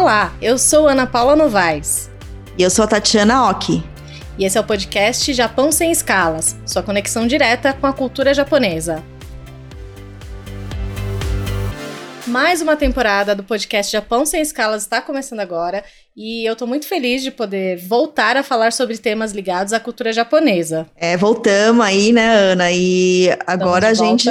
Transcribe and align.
Olá, 0.00 0.32
eu 0.40 0.56
sou 0.56 0.88
Ana 0.88 1.06
Paula 1.06 1.36
Novaes. 1.36 2.10
E 2.56 2.62
eu 2.62 2.70
sou 2.70 2.86
a 2.86 2.88
Tatiana 2.88 3.50
Oki. 3.50 3.84
E 4.38 4.46
esse 4.46 4.56
é 4.56 4.60
o 4.62 4.64
podcast 4.64 5.30
Japão 5.34 5.70
Sem 5.70 5.92
Escalas 5.92 6.56
sua 6.64 6.82
conexão 6.82 7.26
direta 7.26 7.74
com 7.74 7.86
a 7.86 7.92
cultura 7.92 8.32
japonesa. 8.32 9.04
Mais 12.30 12.62
uma 12.62 12.76
temporada 12.76 13.34
do 13.34 13.42
podcast 13.42 13.90
Japão 13.90 14.24
Sem 14.24 14.40
Escalas 14.40 14.82
está 14.82 15.02
começando 15.02 15.40
agora 15.40 15.82
e 16.16 16.48
eu 16.48 16.54
tô 16.54 16.64
muito 16.64 16.86
feliz 16.86 17.24
de 17.24 17.30
poder 17.32 17.76
voltar 17.76 18.36
a 18.36 18.44
falar 18.44 18.72
sobre 18.72 18.96
temas 18.96 19.32
ligados 19.32 19.72
à 19.72 19.80
cultura 19.80 20.12
japonesa. 20.12 20.86
É, 20.94 21.16
voltamos 21.16 21.84
aí, 21.84 22.12
né, 22.12 22.32
Ana? 22.32 22.70
E 22.70 23.30
agora 23.44 23.88
a 23.88 23.94
gente 23.94 24.28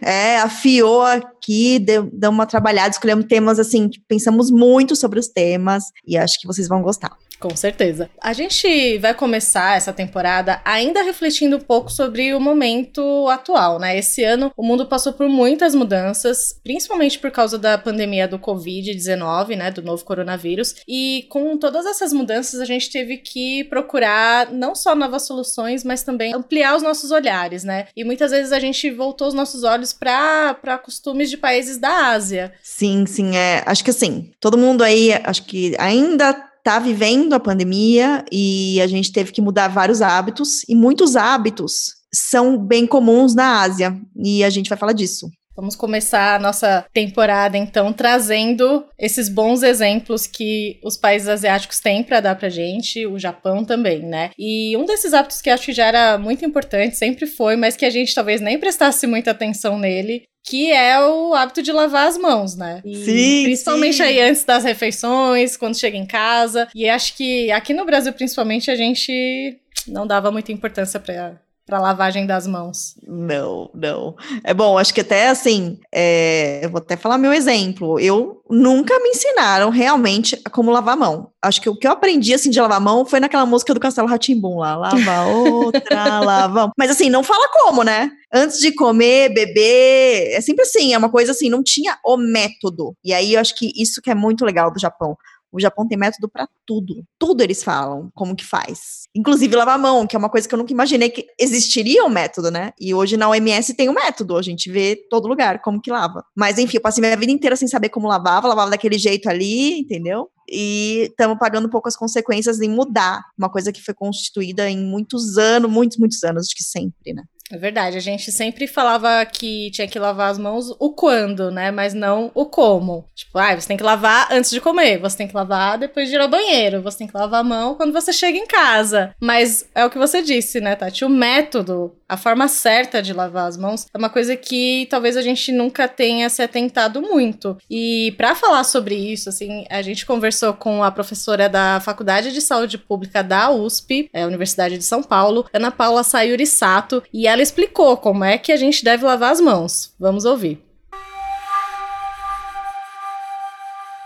é, 0.00 0.38
afiou 0.38 1.02
aqui, 1.02 1.80
deu, 1.80 2.08
deu 2.12 2.30
uma 2.30 2.46
trabalhada, 2.46 2.90
escolhemos 2.90 3.26
temas 3.26 3.58
assim, 3.58 3.90
pensamos 4.06 4.48
muito 4.48 4.94
sobre 4.94 5.18
os 5.18 5.26
temas 5.26 5.86
e 6.06 6.16
acho 6.16 6.38
que 6.40 6.46
vocês 6.46 6.68
vão 6.68 6.82
gostar. 6.82 7.10
Com 7.44 7.54
certeza. 7.54 8.08
A 8.22 8.32
gente 8.32 8.96
vai 8.96 9.12
começar 9.12 9.76
essa 9.76 9.92
temporada 9.92 10.62
ainda 10.64 11.02
refletindo 11.02 11.58
um 11.58 11.60
pouco 11.60 11.92
sobre 11.92 12.32
o 12.32 12.40
momento 12.40 13.28
atual, 13.28 13.78
né? 13.78 13.98
Esse 13.98 14.24
ano 14.24 14.50
o 14.56 14.62
mundo 14.62 14.86
passou 14.86 15.12
por 15.12 15.28
muitas 15.28 15.74
mudanças, 15.74 16.58
principalmente 16.64 17.18
por 17.18 17.30
causa 17.30 17.58
da 17.58 17.76
pandemia 17.76 18.26
do 18.26 18.38
Covid-19, 18.38 19.56
né? 19.58 19.70
Do 19.70 19.82
novo 19.82 20.02
coronavírus. 20.06 20.76
E 20.88 21.26
com 21.28 21.58
todas 21.58 21.84
essas 21.84 22.14
mudanças, 22.14 22.60
a 22.60 22.64
gente 22.64 22.90
teve 22.90 23.18
que 23.18 23.64
procurar 23.64 24.50
não 24.50 24.74
só 24.74 24.94
novas 24.94 25.26
soluções, 25.26 25.84
mas 25.84 26.02
também 26.02 26.32
ampliar 26.32 26.74
os 26.74 26.82
nossos 26.82 27.10
olhares, 27.10 27.62
né? 27.62 27.88
E 27.94 28.04
muitas 28.04 28.30
vezes 28.30 28.52
a 28.52 28.58
gente 28.58 28.90
voltou 28.90 29.28
os 29.28 29.34
nossos 29.34 29.64
olhos 29.64 29.92
para 29.92 30.80
costumes 30.82 31.28
de 31.28 31.36
países 31.36 31.76
da 31.76 32.08
Ásia. 32.08 32.54
Sim, 32.62 33.04
sim, 33.04 33.36
é. 33.36 33.62
Acho 33.66 33.84
que 33.84 33.90
assim, 33.90 34.32
todo 34.40 34.56
mundo 34.56 34.82
aí, 34.82 35.12
acho 35.24 35.44
que 35.44 35.76
ainda 35.78 36.53
tá 36.64 36.78
vivendo 36.78 37.34
a 37.34 37.40
pandemia 37.40 38.24
e 38.32 38.80
a 38.80 38.86
gente 38.86 39.12
teve 39.12 39.30
que 39.30 39.42
mudar 39.42 39.68
vários 39.68 40.00
hábitos 40.00 40.66
e 40.66 40.74
muitos 40.74 41.14
hábitos 41.14 41.96
são 42.12 42.56
bem 42.56 42.86
comuns 42.86 43.34
na 43.34 43.60
Ásia 43.60 44.00
e 44.16 44.42
a 44.42 44.48
gente 44.48 44.70
vai 44.70 44.78
falar 44.78 44.94
disso. 44.94 45.30
Vamos 45.56 45.76
começar 45.76 46.34
a 46.34 46.38
nossa 46.38 46.84
temporada 46.92 47.56
então 47.56 47.92
trazendo 47.92 48.84
esses 48.98 49.28
bons 49.28 49.62
exemplos 49.62 50.26
que 50.26 50.78
os 50.82 50.96
países 50.96 51.28
asiáticos 51.28 51.80
têm 51.80 52.02
para 52.02 52.20
dar 52.20 52.34
pra 52.34 52.48
gente, 52.48 53.06
o 53.06 53.18
Japão 53.18 53.64
também, 53.64 54.00
né? 54.00 54.30
E 54.38 54.76
um 54.76 54.84
desses 54.84 55.14
hábitos 55.14 55.40
que 55.40 55.50
acho 55.50 55.66
que 55.66 55.72
já 55.72 55.86
era 55.86 56.18
muito 56.18 56.44
importante, 56.44 56.96
sempre 56.96 57.26
foi, 57.26 57.56
mas 57.56 57.76
que 57.76 57.84
a 57.84 57.90
gente 57.90 58.14
talvez 58.14 58.40
nem 58.40 58.58
prestasse 58.58 59.06
muita 59.06 59.30
atenção 59.30 59.78
nele, 59.78 60.24
que 60.44 60.70
é 60.70 61.00
o 61.00 61.32
hábito 61.34 61.62
de 61.62 61.72
lavar 61.72 62.06
as 62.06 62.18
mãos, 62.18 62.54
né? 62.54 62.82
E 62.84 62.96
sim. 62.96 63.44
Principalmente 63.44 63.96
sim. 63.96 64.02
aí 64.02 64.20
antes 64.20 64.44
das 64.44 64.62
refeições, 64.62 65.56
quando 65.56 65.78
chega 65.78 65.96
em 65.96 66.06
casa. 66.06 66.68
E 66.74 66.88
acho 66.88 67.16
que 67.16 67.50
aqui 67.50 67.72
no 67.72 67.86
Brasil, 67.86 68.12
principalmente, 68.12 68.70
a 68.70 68.76
gente 68.76 69.58
não 69.88 70.06
dava 70.06 70.30
muita 70.30 70.52
importância 70.52 71.00
para 71.00 71.40
para 71.66 71.80
lavagem 71.80 72.26
das 72.26 72.46
mãos. 72.46 72.94
Não, 73.06 73.70
não. 73.74 74.14
É 74.42 74.52
bom, 74.52 74.76
acho 74.76 74.92
que 74.92 75.00
até 75.00 75.28
assim, 75.28 75.78
é, 75.92 76.60
eu 76.62 76.70
vou 76.70 76.78
até 76.78 76.96
falar 76.96 77.16
meu 77.16 77.32
exemplo. 77.32 77.98
Eu 77.98 78.42
nunca 78.50 78.98
me 79.00 79.08
ensinaram 79.10 79.70
realmente 79.70 80.36
como 80.52 80.70
lavar 80.70 80.94
a 80.94 80.98
mão. 80.98 81.30
Acho 81.40 81.60
que 81.60 81.68
o 81.68 81.76
que 81.76 81.86
eu 81.86 81.92
aprendi 81.92 82.34
assim 82.34 82.50
de 82.50 82.60
lavar 82.60 82.76
a 82.76 82.80
mão 82.80 83.04
foi 83.06 83.18
naquela 83.18 83.46
música 83.46 83.72
do 83.72 83.80
Castelo 83.80 84.08
Ratimbum 84.08 84.58
lá, 84.58 84.76
lava 84.76 85.26
outra, 85.26 86.20
lava. 86.20 86.70
Mas 86.78 86.90
assim, 86.90 87.08
não 87.08 87.22
fala 87.22 87.48
como, 87.52 87.82
né? 87.82 88.10
Antes 88.32 88.58
de 88.58 88.72
comer, 88.72 89.32
beber, 89.32 90.32
é 90.32 90.40
sempre 90.40 90.62
assim, 90.62 90.92
é 90.92 90.98
uma 90.98 91.10
coisa 91.10 91.32
assim, 91.32 91.48
não 91.48 91.62
tinha 91.62 91.98
o 92.04 92.16
método. 92.16 92.94
E 93.02 93.14
aí 93.14 93.34
eu 93.34 93.40
acho 93.40 93.54
que 93.56 93.72
isso 93.76 94.02
que 94.02 94.10
é 94.10 94.14
muito 94.14 94.44
legal 94.44 94.70
do 94.70 94.80
Japão. 94.80 95.16
O 95.54 95.60
Japão 95.60 95.86
tem 95.86 95.96
método 95.96 96.28
para 96.28 96.48
tudo. 96.66 97.04
Tudo 97.16 97.40
eles 97.40 97.62
falam 97.62 98.10
como 98.12 98.34
que 98.34 98.44
faz. 98.44 99.04
Inclusive 99.14 99.54
lavar 99.54 99.76
a 99.76 99.78
mão, 99.78 100.04
que 100.04 100.16
é 100.16 100.18
uma 100.18 100.28
coisa 100.28 100.48
que 100.48 100.54
eu 100.54 100.58
nunca 100.58 100.72
imaginei 100.72 101.08
que 101.10 101.26
existiria 101.38 102.04
um 102.04 102.08
método, 102.08 102.50
né? 102.50 102.72
E 102.80 102.92
hoje 102.92 103.16
na 103.16 103.28
OMS 103.28 103.72
tem 103.74 103.88
um 103.88 103.94
método, 103.94 104.36
a 104.36 104.42
gente 104.42 104.68
vê 104.68 104.96
todo 105.08 105.28
lugar 105.28 105.62
como 105.62 105.80
que 105.80 105.92
lava. 105.92 106.24
Mas 106.34 106.58
enfim, 106.58 106.78
eu 106.78 106.82
passei 106.82 107.00
minha 107.00 107.16
vida 107.16 107.30
inteira 107.30 107.54
sem 107.54 107.68
saber 107.68 107.88
como 107.88 108.08
lavava, 108.08 108.48
lavava 108.48 108.70
daquele 108.70 108.98
jeito 108.98 109.28
ali, 109.28 109.78
entendeu? 109.78 110.28
E 110.50 111.06
estamos 111.10 111.38
pagando 111.38 111.68
um 111.68 111.70
pouco 111.70 111.88
as 111.88 111.96
consequências 111.96 112.60
em 112.60 112.68
mudar 112.68 113.22
uma 113.38 113.48
coisa 113.48 113.72
que 113.72 113.80
foi 113.80 113.94
constituída 113.94 114.68
em 114.68 114.84
muitos 114.84 115.38
anos, 115.38 115.70
muitos, 115.70 115.98
muitos 115.98 116.22
anos, 116.24 116.46
acho 116.46 116.56
que 116.56 116.64
sempre, 116.64 117.12
né? 117.14 117.22
É 117.52 117.58
verdade, 117.58 117.98
a 117.98 118.00
gente 118.00 118.32
sempre 118.32 118.66
falava 118.66 119.24
que 119.26 119.70
tinha 119.70 119.86
que 119.86 119.98
lavar 119.98 120.30
as 120.30 120.38
mãos 120.38 120.74
o 120.78 120.90
quando, 120.90 121.50
né? 121.50 121.70
Mas 121.70 121.92
não 121.92 122.30
o 122.34 122.46
como. 122.46 123.06
Tipo, 123.14 123.38
ah, 123.38 123.54
você 123.54 123.68
tem 123.68 123.76
que 123.76 123.82
lavar 123.82 124.28
antes 124.30 124.50
de 124.50 124.62
comer, 124.62 124.98
você 124.98 125.18
tem 125.18 125.28
que 125.28 125.36
lavar 125.36 125.76
depois 125.76 126.08
de 126.08 126.14
ir 126.14 126.20
ao 126.20 126.28
banheiro, 126.28 126.80
você 126.80 126.98
tem 126.98 127.06
que 127.06 127.16
lavar 127.16 127.40
a 127.40 127.44
mão 127.44 127.74
quando 127.74 127.92
você 127.92 128.14
chega 128.14 128.38
em 128.38 128.46
casa. 128.46 129.14
Mas 129.20 129.68
é 129.74 129.84
o 129.84 129.90
que 129.90 129.98
você 129.98 130.22
disse, 130.22 130.58
né, 130.58 130.74
Tati? 130.74 131.04
O 131.04 131.08
método, 131.08 131.94
a 132.08 132.16
forma 132.16 132.48
certa 132.48 133.02
de 133.02 133.12
lavar 133.12 133.46
as 133.46 133.58
mãos 133.58 133.86
é 133.92 133.98
uma 133.98 134.08
coisa 134.08 134.34
que 134.36 134.86
talvez 134.88 135.14
a 135.14 135.22
gente 135.22 135.52
nunca 135.52 135.86
tenha 135.86 136.30
se 136.30 136.42
atentado 136.42 137.02
muito. 137.02 137.58
E 137.68 138.14
para 138.16 138.34
falar 138.34 138.64
sobre 138.64 138.94
isso, 138.94 139.28
assim, 139.28 139.66
a 139.68 139.82
gente 139.82 140.06
conversou 140.06 140.54
com 140.54 140.82
a 140.82 140.90
professora 140.90 141.46
da 141.46 141.78
Faculdade 141.80 142.32
de 142.32 142.40
Saúde 142.40 142.78
Pública 142.78 143.22
da 143.22 143.50
USP, 143.50 144.08
é, 144.14 144.26
Universidade 144.26 144.78
de 144.78 144.84
São 144.84 145.02
Paulo, 145.02 145.46
Ana 145.52 145.70
Paula 145.70 146.02
Sayuri 146.02 146.46
Sato, 146.46 147.02
e 147.12 147.28
ela 147.34 147.42
explicou 147.42 147.96
como 147.96 148.22
é 148.22 148.38
que 148.38 148.52
a 148.52 148.56
gente 148.56 148.84
deve 148.84 149.04
lavar 149.04 149.32
as 149.32 149.40
mãos. 149.40 149.92
Vamos 149.98 150.24
ouvir. 150.24 150.62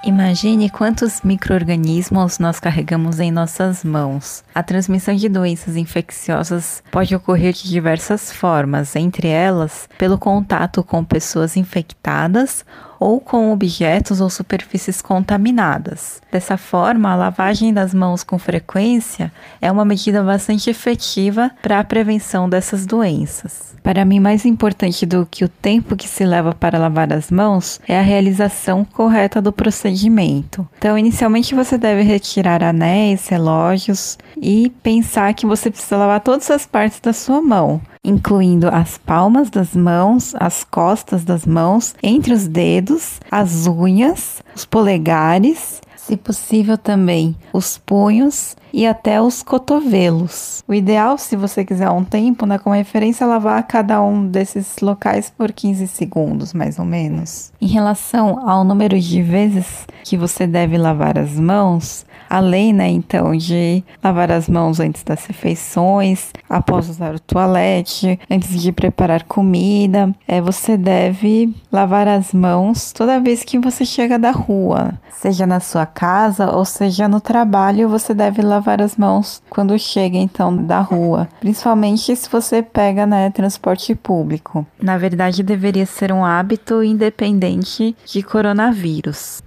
Imagine 0.03 0.71
quantos 0.71 1.21
micro-organismos 1.21 2.38
nós 2.38 2.59
carregamos 2.59 3.21
em 3.21 3.31
nossas 3.31 3.84
mãos. 3.84 4.43
A 4.55 4.62
transmissão 4.62 5.15
de 5.15 5.28
doenças 5.28 5.77
infecciosas 5.77 6.83
pode 6.91 7.15
ocorrer 7.15 7.53
de 7.53 7.69
diversas 7.69 8.33
formas, 8.33 8.97
entre 8.97 9.28
elas 9.28 9.87
pelo 9.99 10.17
contato 10.17 10.83
com 10.83 11.05
pessoas 11.05 11.56
infectadas 11.56 12.65
ou 12.99 13.21
com 13.21 13.53
objetos 13.53 14.21
ou 14.21 14.29
superfícies 14.31 15.01
contaminadas. 15.01 16.21
Dessa 16.31 16.57
forma, 16.57 17.11
a 17.11 17.17
lavagem 17.17 17.73
das 17.73 17.95
mãos 17.95 18.23
com 18.23 18.39
frequência 18.39 19.33
é 19.61 19.71
uma 19.71 19.85
medida 19.85 20.23
bastante 20.23 20.71
efetiva 20.71 21.51
para 21.63 21.79
a 21.79 21.85
prevenção 21.85 22.49
dessas 22.49 22.87
doenças. 22.87 23.69
Para 23.83 24.05
mim, 24.05 24.21
mais 24.21 24.45
importante 24.45 25.07
do 25.07 25.27
que 25.31 25.45
o 25.45 25.49
tempo 25.49 25.97
que 25.97 26.07
se 26.07 26.25
leva 26.25 26.55
para 26.55 26.79
lavar 26.79 27.11
as 27.13 27.31
mãos 27.31 27.81
é 27.89 27.99
a 27.99 28.03
realização 28.03 28.85
correta 28.85 29.41
do 29.41 29.53
procedimento. 29.53 30.69
Então, 30.77 30.99
inicialmente 30.99 31.55
você 31.55 31.79
deve 31.79 32.03
retirar 32.03 32.63
anéis, 32.63 33.29
relógios 33.29 34.19
e 34.37 34.71
pensar 34.83 35.33
que 35.33 35.47
você 35.47 35.71
precisa 35.71 35.97
lavar 35.97 36.21
todas 36.21 36.51
as 36.51 36.67
partes 36.67 37.01
da 37.01 37.13
sua 37.13 37.41
mão, 37.41 37.81
incluindo 38.09 38.69
as 38.69 38.97
palmas 38.97 39.51
das 39.51 39.77
mãos, 39.77 40.35
as 40.41 40.65
costas 40.65 41.25
das 41.25 41.45
mãos, 41.45 41.95
entre 42.03 42.33
os 42.33 42.49
dedos, 42.49 43.21
as 43.31 43.67
unhas, 43.67 44.43
os 44.57 44.65
polegares, 44.65 45.83
se 45.95 46.17
possível 46.17 46.79
também 46.79 47.37
os 47.53 47.77
punhos 47.77 48.57
e 48.78 48.87
até 48.87 49.21
os 49.21 49.43
cotovelos. 49.43 50.62
O 50.69 50.72
ideal, 50.72 51.19
se 51.19 51.34
você 51.34 51.65
quiser 51.65 51.91
um 51.91 52.05
tempo, 52.05 52.47
né, 52.47 52.59
como 52.59 52.77
referência, 52.77 53.25
é 53.25 53.27
lavar 53.27 53.61
cada 53.65 54.00
um 54.00 54.25
desses 54.25 54.77
locais 54.81 55.33
por 55.37 55.50
15 55.50 55.89
segundos, 55.89 56.55
mais 56.55 56.78
ou 56.78 56.84
menos. 56.84 57.53
Em 57.61 57.67
relação 57.67 58.49
ao 58.49 58.62
número 58.62 58.97
de 59.00 59.21
vezes 59.21 59.84
que 60.05 60.17
você 60.17 60.47
deve 60.47 60.78
lavar 60.78 61.19
as 61.19 61.33
mãos, 61.33 62.06
além, 62.31 62.72
né, 62.72 62.88
então, 62.88 63.37
de 63.37 63.83
lavar 64.03 64.31
as 64.31 64.49
mãos 64.49 64.78
antes 64.78 65.03
das 65.03 65.25
refeições, 65.25 66.31
após 66.49 66.88
usar 66.88 67.17
o 67.17 67.21
toalete, 67.21 68.19
antes 68.31 68.61
de 68.61 68.71
preparar 68.71 69.25
comida, 69.25 70.15
é, 70.27 70.41
você 70.41 70.77
deve 70.77 71.53
lavar 71.72 72.06
as 72.06 72.33
mãos 72.33 72.93
toda 72.93 73.19
vez 73.19 73.43
que 73.43 73.59
você 73.59 73.84
chega 73.84 74.19
da 74.19 74.31
rua, 74.31 74.93
seja 75.11 75.47
na 75.47 75.58
sua 75.58 75.87
casa 75.87 76.50
ou 76.55 76.64
seja 76.64 77.08
no 77.08 77.20
trabalho, 77.20 77.88
você 77.88 78.14
deve 78.14 78.43
lavar 78.43 78.68
as 78.70 78.97
mãos 78.97 79.43
quando 79.49 79.79
chega 79.79 80.17
então 80.17 80.56
da 80.56 80.81
rua, 80.81 81.29
principalmente 81.41 82.15
se 82.15 82.29
você 82.29 82.62
pega, 82.62 83.06
né, 83.06 83.31
transporte 83.31 83.94
público. 83.94 84.67
Na 84.81 84.99
verdade, 84.99 85.43
deveria 85.43 85.87
ser 85.87 86.12
um 86.12 86.25
hábito 86.25 86.82
independente 86.82 87.97
de 88.05 88.23
coronavírus. 88.23 89.43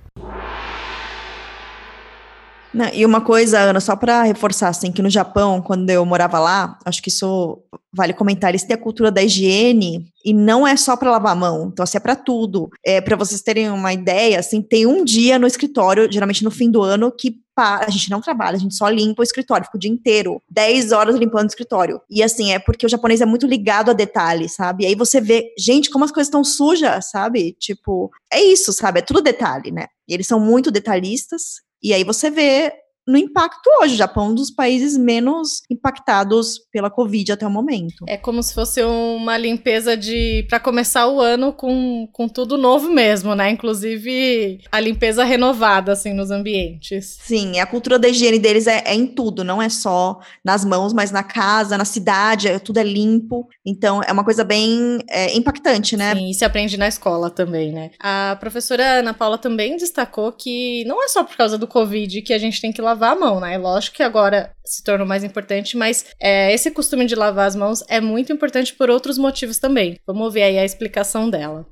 Não, 2.74 2.90
e 2.94 3.06
uma 3.06 3.20
coisa, 3.20 3.60
Ana, 3.60 3.82
só 3.82 3.98
para 3.98 4.24
reforçar, 4.24 4.70
assim, 4.70 4.92
que 4.92 5.02
no 5.02 5.10
Japão, 5.10 5.62
quando 5.62 5.90
eu 5.90 6.06
morava 6.06 6.40
lá, 6.40 6.78
acho 6.86 7.02
que 7.02 7.10
isso 7.10 7.62
vale 7.94 8.14
comentar, 8.14 8.50
eles 8.50 8.64
têm 8.64 8.76
a 8.76 8.80
cultura 8.80 9.12
da 9.12 9.22
higiene 9.22 10.06
e 10.24 10.34
não 10.34 10.66
é 10.66 10.78
só 10.78 10.96
para 10.96 11.12
lavar 11.12 11.34
a 11.34 11.36
mão, 11.36 11.70
então 11.74 11.84
assim, 11.84 11.98
é 11.98 12.00
para 12.00 12.16
tudo. 12.16 12.70
É, 12.86 13.02
para 13.02 13.18
vocês 13.18 13.42
terem 13.42 13.70
uma 13.70 13.92
ideia, 13.92 14.40
assim, 14.40 14.62
tem 14.62 14.86
um 14.86 15.04
dia 15.04 15.38
no 15.38 15.46
escritório, 15.46 16.10
geralmente 16.10 16.46
no 16.46 16.52
fim 16.52 16.72
do 16.72 16.82
ano, 16.82 17.12
que 17.12 17.42
A 17.62 17.90
gente 17.90 18.10
não 18.10 18.22
trabalha, 18.22 18.56
a 18.56 18.60
gente 18.60 18.76
só 18.76 18.90
limpa 18.90 19.22
o 19.22 19.24
escritório, 19.24 19.66
fica 19.66 19.78
o 19.78 19.80
dia 19.80 19.92
inteiro, 19.92 20.42
10 20.50 20.92
horas 20.92 21.16
limpando 21.16 21.44
o 21.44 21.48
escritório. 21.48 22.02
E 22.10 22.24
assim, 22.24 22.52
é 22.54 22.60
porque 22.60 22.86
o 22.86 22.90
japonês 22.90 23.22
é 23.22 23.26
muito 23.26 23.48
ligado 23.48 23.92
a 23.92 23.94
detalhes, 23.94 24.56
sabe? 24.56 24.84
E 24.84 24.88
aí 24.88 24.96
você 24.96 25.22
vê, 25.22 25.54
gente, 25.58 25.90
como 25.90 26.06
as 26.06 26.12
coisas 26.12 26.28
estão 26.28 26.44
sujas, 26.44 27.10
sabe? 27.10 27.56
Tipo, 27.60 28.10
é 28.32 28.42
isso, 28.42 28.74
sabe? 28.74 29.00
É 29.00 29.04
tudo 29.04 29.22
detalhe, 29.22 29.72
né? 29.72 29.88
E 30.08 30.14
eles 30.14 30.28
são 30.28 30.40
muito 30.40 30.72
detalhistas. 30.72 31.62
E 31.84 31.94
aí 31.94 32.04
você 32.04 32.30
vê 32.30 32.74
no 33.08 33.18
impacto 33.18 33.70
hoje. 33.82 33.96
O 33.96 33.98
Japão 33.98 34.26
é 34.26 34.30
um 34.30 34.36
dos 34.36 34.52
países 34.52 34.98
menos 34.98 35.62
impactados 35.70 36.60
pela 36.72 36.90
Covid 36.90 37.32
até 37.32 37.46
o 37.46 37.52
momento. 37.52 38.06
É 38.08 38.18
como 38.18 38.42
se 38.44 38.54
fosse 38.54 38.84
uma 38.84 39.38
limpeza 39.38 39.98
de 39.98 40.46
para 40.50 40.60
começar 40.60 41.08
o 41.08 41.20
ano 41.20 41.54
com, 41.54 42.08
com 42.12 42.28
tudo 42.28 42.58
novo 42.58 42.90
mesmo, 42.90 43.36
né? 43.36 43.50
Inclusive 43.50 44.60
a 44.72 44.80
limpeza 44.80 45.24
renovada 45.24 45.92
assim 45.92 46.14
nos 46.14 46.32
ambientes. 46.32 47.18
Sim, 47.22 47.60
a 47.60 47.66
cultura 47.66 47.98
da 47.98 48.08
higiene 48.08 48.40
deles 48.40 48.68
é, 48.68 48.84
é 48.86 48.94
em 48.94 49.08
tudo, 49.08 49.44
não 49.44 49.62
é 49.62 49.70
só 49.70 50.20
nas 50.44 50.64
mãos, 50.64 50.94
mas 50.94 51.12
na 51.12 51.24
casa, 51.24 51.78
na 51.78 51.86
cidade, 51.86 52.48
é, 52.48 52.60
tudo 52.60 52.80
é 52.80 52.84
limpo. 52.84 53.48
Então 53.66 54.02
é 54.04 54.12
uma 54.12 54.24
coisa 54.24 54.44
bem 54.44 55.00
é, 55.10 55.36
impactante, 55.36 55.98
né? 55.98 56.16
Sim, 56.16 56.30
e 56.30 56.34
se 56.34 56.46
aprende 56.46 56.78
na 56.78 56.88
escola 56.88 57.30
também, 57.30 57.72
né? 57.72 57.92
A 58.00 58.38
professora 58.40 59.00
Ana 59.00 59.14
Paula 59.14 59.38
também 59.38 59.78
destacou 59.78 60.32
que 60.32 60.84
não 60.86 61.04
é 61.04 61.08
só 61.08 61.24
por 61.24 61.36
causa 61.36 61.58
do 61.58 61.68
Covid 61.68 62.22
que 62.22 62.34
a 62.34 62.38
gente 62.38 62.62
tem 62.62 62.72
que 62.72 62.82
lavar 62.92 63.14
a 63.14 63.20
mão, 63.20 63.40
né? 63.40 63.58
Lógico 63.58 63.98
que 63.98 64.04
agora 64.04 64.52
se 64.66 64.84
tornou 64.84 65.08
mais 65.08 65.24
importante, 65.24 65.78
mas 65.78 66.06
é, 66.20 66.54
esse 66.54 66.70
costume 66.72 67.06
de 67.06 67.16
lavar 67.16 67.48
as 67.48 67.56
mãos 67.56 67.84
é 67.88 68.02
muito 68.02 68.32
importante 68.34 68.74
por 68.74 68.90
outros 68.90 69.18
motivos 69.18 69.58
também. 69.58 69.98
Vamos 70.06 70.34
ver 70.34 70.44
aí 70.44 70.60
a 70.60 70.66
explicação 70.66 71.30
dela. 71.30 71.66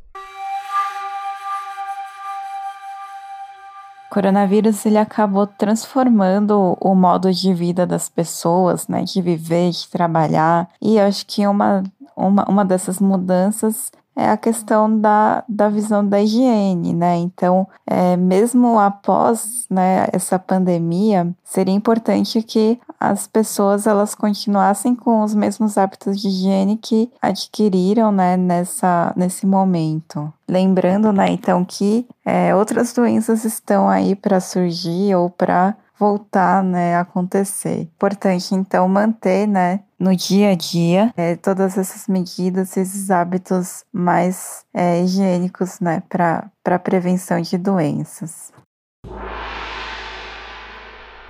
O 4.06 4.14
coronavírus 4.14 4.86
ele 4.86 4.98
acabou 4.98 5.46
transformando 5.46 6.76
o 6.82 6.96
modo 6.96 7.32
de 7.32 7.54
vida 7.54 7.86
das 7.86 8.10
pessoas, 8.10 8.88
né, 8.88 9.04
de 9.04 9.22
viver, 9.22 9.70
de 9.70 9.88
trabalhar. 9.88 10.68
E 10.82 11.00
acho 11.00 11.26
que 11.28 11.46
uma, 11.46 11.84
uma, 12.16 12.44
uma 12.50 12.66
dessas 12.66 13.00
mudanças 13.00 13.92
é 14.20 14.30
a 14.30 14.38
questão 14.38 15.00
da, 15.00 15.44
da 15.48 15.70
visão 15.70 16.06
da 16.06 16.22
higiene, 16.22 16.94
né? 16.94 17.16
Então, 17.16 17.66
é, 17.88 18.18
mesmo 18.18 18.78
após 18.78 19.66
né, 19.70 20.08
essa 20.12 20.38
pandemia, 20.38 21.34
seria 21.44 21.74
importante 21.74 22.42
que 22.44 22.78
as 23.00 23.26
pessoas 23.26 23.88
elas 23.88 24.14
continuassem 24.14 24.94
com 24.94 25.24
os 25.24 25.34
mesmos 25.34 25.78
hábitos 25.78 26.20
de 26.20 26.28
higiene 26.28 26.76
que 26.76 27.10
adquiriram 27.22 28.12
né, 28.12 28.36
nessa, 28.36 29.14
nesse 29.16 29.46
momento. 29.48 30.32
Lembrando, 30.48 31.14
né, 31.14 31.30
então, 31.30 31.64
que 31.64 32.06
é, 32.26 32.54
outras 32.54 32.92
doenças 32.92 33.46
estão 33.46 33.88
aí 33.88 34.16
para 34.16 34.42
surgir 34.42 35.16
ou 35.16 35.30
para 35.30 35.76
voltar 35.98 36.62
né, 36.62 36.96
a 36.96 37.02
acontecer. 37.02 37.82
Importante, 37.82 38.54
então, 38.54 38.88
manter 38.90 39.48
né, 39.48 39.80
no 40.00 40.16
dia 40.16 40.52
a 40.52 40.56
dia 40.56 41.14
é, 41.18 41.36
todas 41.36 41.78
essas 41.78 42.08
medidas, 42.08 42.78
esses 42.78 43.12
hábitos 43.12 43.84
mais 43.92 44.64
é, 44.74 45.04
higiênicos 45.04 45.80
né, 45.80 46.02
para 46.08 46.50
a 46.66 46.80
prevenção 46.80 47.42
de 47.42 47.58
doenças. 47.58 48.52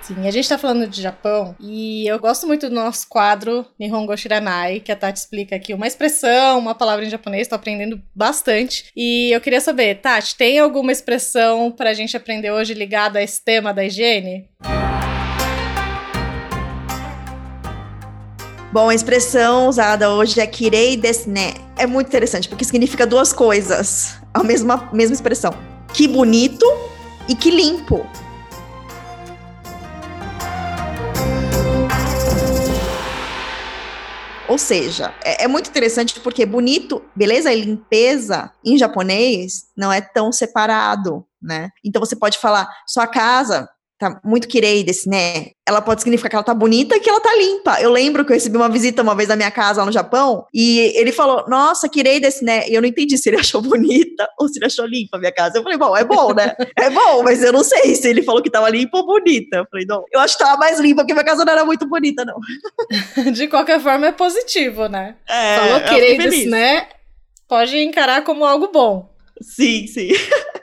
Sim, 0.01 0.27
a 0.27 0.31
gente 0.31 0.49
tá 0.49 0.57
falando 0.57 0.87
de 0.87 0.99
Japão 1.03 1.55
e 1.59 2.07
eu 2.07 2.17
gosto 2.17 2.47
muito 2.47 2.67
do 2.67 2.73
nosso 2.73 3.07
quadro 3.07 3.63
Nihongo 3.79 4.17
Shiranai, 4.17 4.79
que 4.79 4.91
a 4.91 4.95
Tati 4.95 5.19
explica 5.19 5.55
aqui 5.55 5.71
uma 5.71 5.85
expressão, 5.85 6.57
uma 6.57 6.73
palavra 6.73 7.05
em 7.05 7.09
japonês, 7.11 7.47
tô 7.47 7.53
aprendendo 7.53 8.01
bastante. 8.15 8.91
E 8.95 9.29
eu 9.31 9.39
queria 9.39 9.61
saber, 9.61 10.01
Tati, 10.01 10.35
tem 10.35 10.57
alguma 10.57 10.91
expressão 10.91 11.71
pra 11.71 11.93
gente 11.93 12.17
aprender 12.17 12.49
hoje 12.49 12.73
ligada 12.73 13.19
a 13.19 13.23
esse 13.23 13.43
tema 13.43 13.71
da 13.71 13.85
higiene? 13.85 14.49
Bom, 18.71 18.87
a 18.87 18.93
expressão 18.93 19.67
usada 19.67 20.11
hoje 20.11 20.39
é 20.39 20.45
kirei 20.45 20.95
desu 20.95 21.27
ne. 21.27 21.55
É 21.75 21.87
muito 21.87 22.05
interessante, 22.05 22.47
porque 22.47 22.63
significa 22.63 23.03
duas 23.03 23.33
coisas. 23.33 24.19
A 24.31 24.43
mesma, 24.43 24.87
mesma 24.93 25.15
expressão. 25.15 25.51
Que 25.91 26.07
bonito 26.07 26.63
e 27.27 27.33
que 27.33 27.49
limpo. 27.49 28.05
Ou 34.47 34.59
seja, 34.59 35.15
é, 35.23 35.45
é, 35.45 35.47
muito 35.47 35.71
interessante 35.71 36.19
porque 36.19 36.45
bonito, 36.45 37.01
beleza 37.15 37.51
e 37.51 37.61
limpeza 37.61 38.51
em 38.63 38.77
japonês 38.77 39.65
não 39.75 39.91
é 39.91 39.99
tão 39.99 40.31
separado, 40.31 41.25
né? 41.41 41.69
Então 41.83 41.99
você 41.99 42.15
pode 42.15 42.37
falar, 42.37 42.69
sua 42.87 43.07
casa 43.07 43.67
tá 43.99 44.19
muito 44.23 44.47
desse, 44.47 45.09
né? 45.09 45.47
Ela 45.67 45.81
pode 45.81 46.01
significar 46.01 46.29
que 46.29 46.35
ela 46.37 46.43
tá 46.43 46.53
bonita 46.53 46.95
e 46.95 47.01
que 47.01 47.09
ela 47.09 47.19
tá 47.19 47.35
limpa. 47.35 47.81
Eu 47.81 47.91
lembro 47.91 48.23
que 48.23 48.31
eu 48.31 48.33
recebi 48.33 48.55
uma 48.55 48.69
visita 48.69 49.01
uma 49.01 49.13
vez 49.13 49.27
na 49.27 49.35
minha 49.35 49.51
casa 49.51 49.81
lá 49.81 49.85
no 49.85 49.91
Japão 49.91 50.45
e 50.53 50.93
ele 50.95 51.11
falou, 51.11 51.45
nossa, 51.49 51.89
desse, 51.89 52.43
né? 52.43 52.67
E 52.69 52.73
eu 52.73 52.81
não 52.81 52.87
entendi 52.87 53.17
se 53.17 53.29
ele 53.29 53.37
achou 53.37 53.61
bonita 53.61 54.27
ou 54.39 54.47
se 54.47 54.57
ele 54.57 54.65
achou 54.65 54.85
limpa 54.85 55.17
a 55.17 55.19
minha 55.19 55.33
casa. 55.33 55.57
Eu 55.57 55.63
falei, 55.63 55.77
bom, 55.77 55.95
é 55.95 56.05
bom, 56.05 56.33
né? 56.33 56.55
é 56.77 56.89
bom, 56.89 57.23
mas 57.23 57.43
eu 57.43 57.51
não 57.51 57.63
sei 57.63 57.93
se 57.93 58.07
ele 58.07 58.23
falou 58.23 58.41
que 58.41 58.49
tava 58.49 58.69
limpa 58.69 58.97
ou 58.97 59.05
bonita. 59.05 59.57
Eu 59.57 59.67
falei, 59.69 59.85
não, 59.85 60.05
eu 60.13 60.19
acho 60.21 60.37
que 60.37 60.43
tava 60.43 60.57
mais 60.57 60.79
limpa 60.79 61.01
porque 61.01 61.13
minha 61.13 61.25
casa 61.25 61.43
não 61.43 61.51
era 61.51 61.65
muito 61.65 61.85
bonita, 61.85 62.23
não. 62.23 62.39
De 63.33 63.47
qualquer 63.49 63.81
forma, 63.81 64.07
é 64.07 64.11
positivo, 64.13 64.87
né? 64.87 65.15
É, 65.27 65.57
falou 65.57 65.81
kirei 65.89 66.17
desse, 66.17 66.45
né? 66.45 66.87
Pode 67.49 67.77
encarar 67.77 68.23
como 68.23 68.45
algo 68.45 68.69
bom. 68.71 69.09
Sim, 69.41 69.87
sim. 69.87 70.09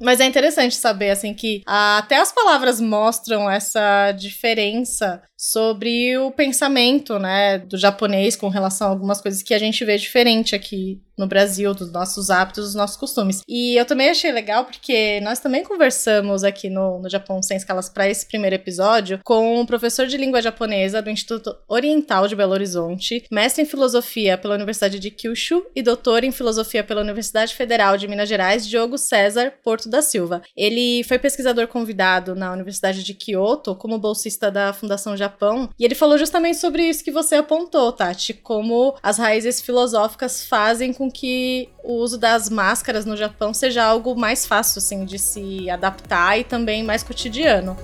Mas 0.00 0.20
é 0.20 0.26
interessante 0.26 0.76
saber, 0.76 1.10
assim, 1.10 1.34
que 1.34 1.62
até 1.66 2.16
as 2.20 2.30
palavras 2.32 2.80
mostram 2.80 3.50
essa 3.50 4.12
diferença 4.12 5.20
sobre 5.38 6.18
o 6.18 6.32
pensamento, 6.32 7.16
né, 7.16 7.58
do 7.58 7.78
japonês 7.78 8.34
com 8.34 8.48
relação 8.48 8.88
a 8.88 8.90
algumas 8.90 9.20
coisas 9.20 9.40
que 9.40 9.54
a 9.54 9.58
gente 9.58 9.84
vê 9.84 9.96
diferente 9.96 10.56
aqui 10.56 11.00
no 11.18 11.26
Brasil, 11.26 11.74
dos 11.74 11.90
nossos 11.90 12.30
hábitos, 12.30 12.64
dos 12.64 12.74
nossos 12.74 12.96
costumes. 12.96 13.42
E 13.48 13.76
eu 13.76 13.84
também 13.84 14.08
achei 14.08 14.30
legal 14.30 14.64
porque 14.64 15.20
nós 15.20 15.40
também 15.40 15.64
conversamos 15.64 16.44
aqui 16.44 16.70
no, 16.70 17.00
no 17.00 17.10
Japão 17.10 17.42
Sem 17.42 17.56
Escalas 17.56 17.88
para 17.88 18.08
esse 18.08 18.26
primeiro 18.26 18.54
episódio 18.54 19.18
com 19.24 19.60
um 19.60 19.66
professor 19.66 20.06
de 20.06 20.16
língua 20.16 20.40
japonesa 20.40 21.02
do 21.02 21.10
Instituto 21.10 21.56
Oriental 21.66 22.28
de 22.28 22.36
Belo 22.36 22.52
Horizonte, 22.52 23.24
mestre 23.30 23.62
em 23.62 23.66
filosofia 23.66 24.38
pela 24.38 24.54
Universidade 24.54 25.00
de 25.00 25.10
Kyushu 25.10 25.66
e 25.74 25.82
doutor 25.82 26.22
em 26.22 26.30
filosofia 26.30 26.84
pela 26.84 27.00
Universidade 27.00 27.54
Federal 27.54 27.96
de 27.96 28.06
Minas 28.06 28.28
Gerais, 28.28 28.66
Diogo 28.66 28.96
César 28.96 29.52
Porto 29.64 29.88
da 29.88 30.00
Silva. 30.00 30.42
Ele 30.56 31.02
foi 31.02 31.18
pesquisador 31.18 31.66
convidado 31.66 32.36
na 32.36 32.52
Universidade 32.52 33.02
de 33.02 33.14
Kyoto 33.14 33.74
como 33.74 33.98
bolsista 33.98 34.50
da 34.50 34.72
Fundação 34.72 35.16
Japão 35.28 35.68
e 35.78 35.84
ele 35.84 35.94
falou 35.94 36.16
justamente 36.18 36.56
sobre 36.56 36.82
isso 36.82 37.04
que 37.04 37.10
você 37.10 37.36
apontou, 37.36 37.92
Tati, 37.92 38.32
como 38.32 38.96
as 39.02 39.18
raízes 39.18 39.60
filosóficas 39.60 40.46
fazem 40.46 40.92
com 40.92 41.10
que 41.10 41.68
o 41.84 41.94
uso 41.94 42.18
das 42.18 42.48
máscaras 42.48 43.04
no 43.04 43.16
Japão 43.16 43.52
seja 43.52 43.84
algo 43.84 44.16
mais 44.16 44.46
fácil, 44.46 44.78
assim, 44.78 45.04
de 45.04 45.18
se 45.18 45.68
adaptar 45.70 46.38
e 46.38 46.44
também 46.44 46.82
mais 46.82 47.02
cotidiano. 47.02 47.76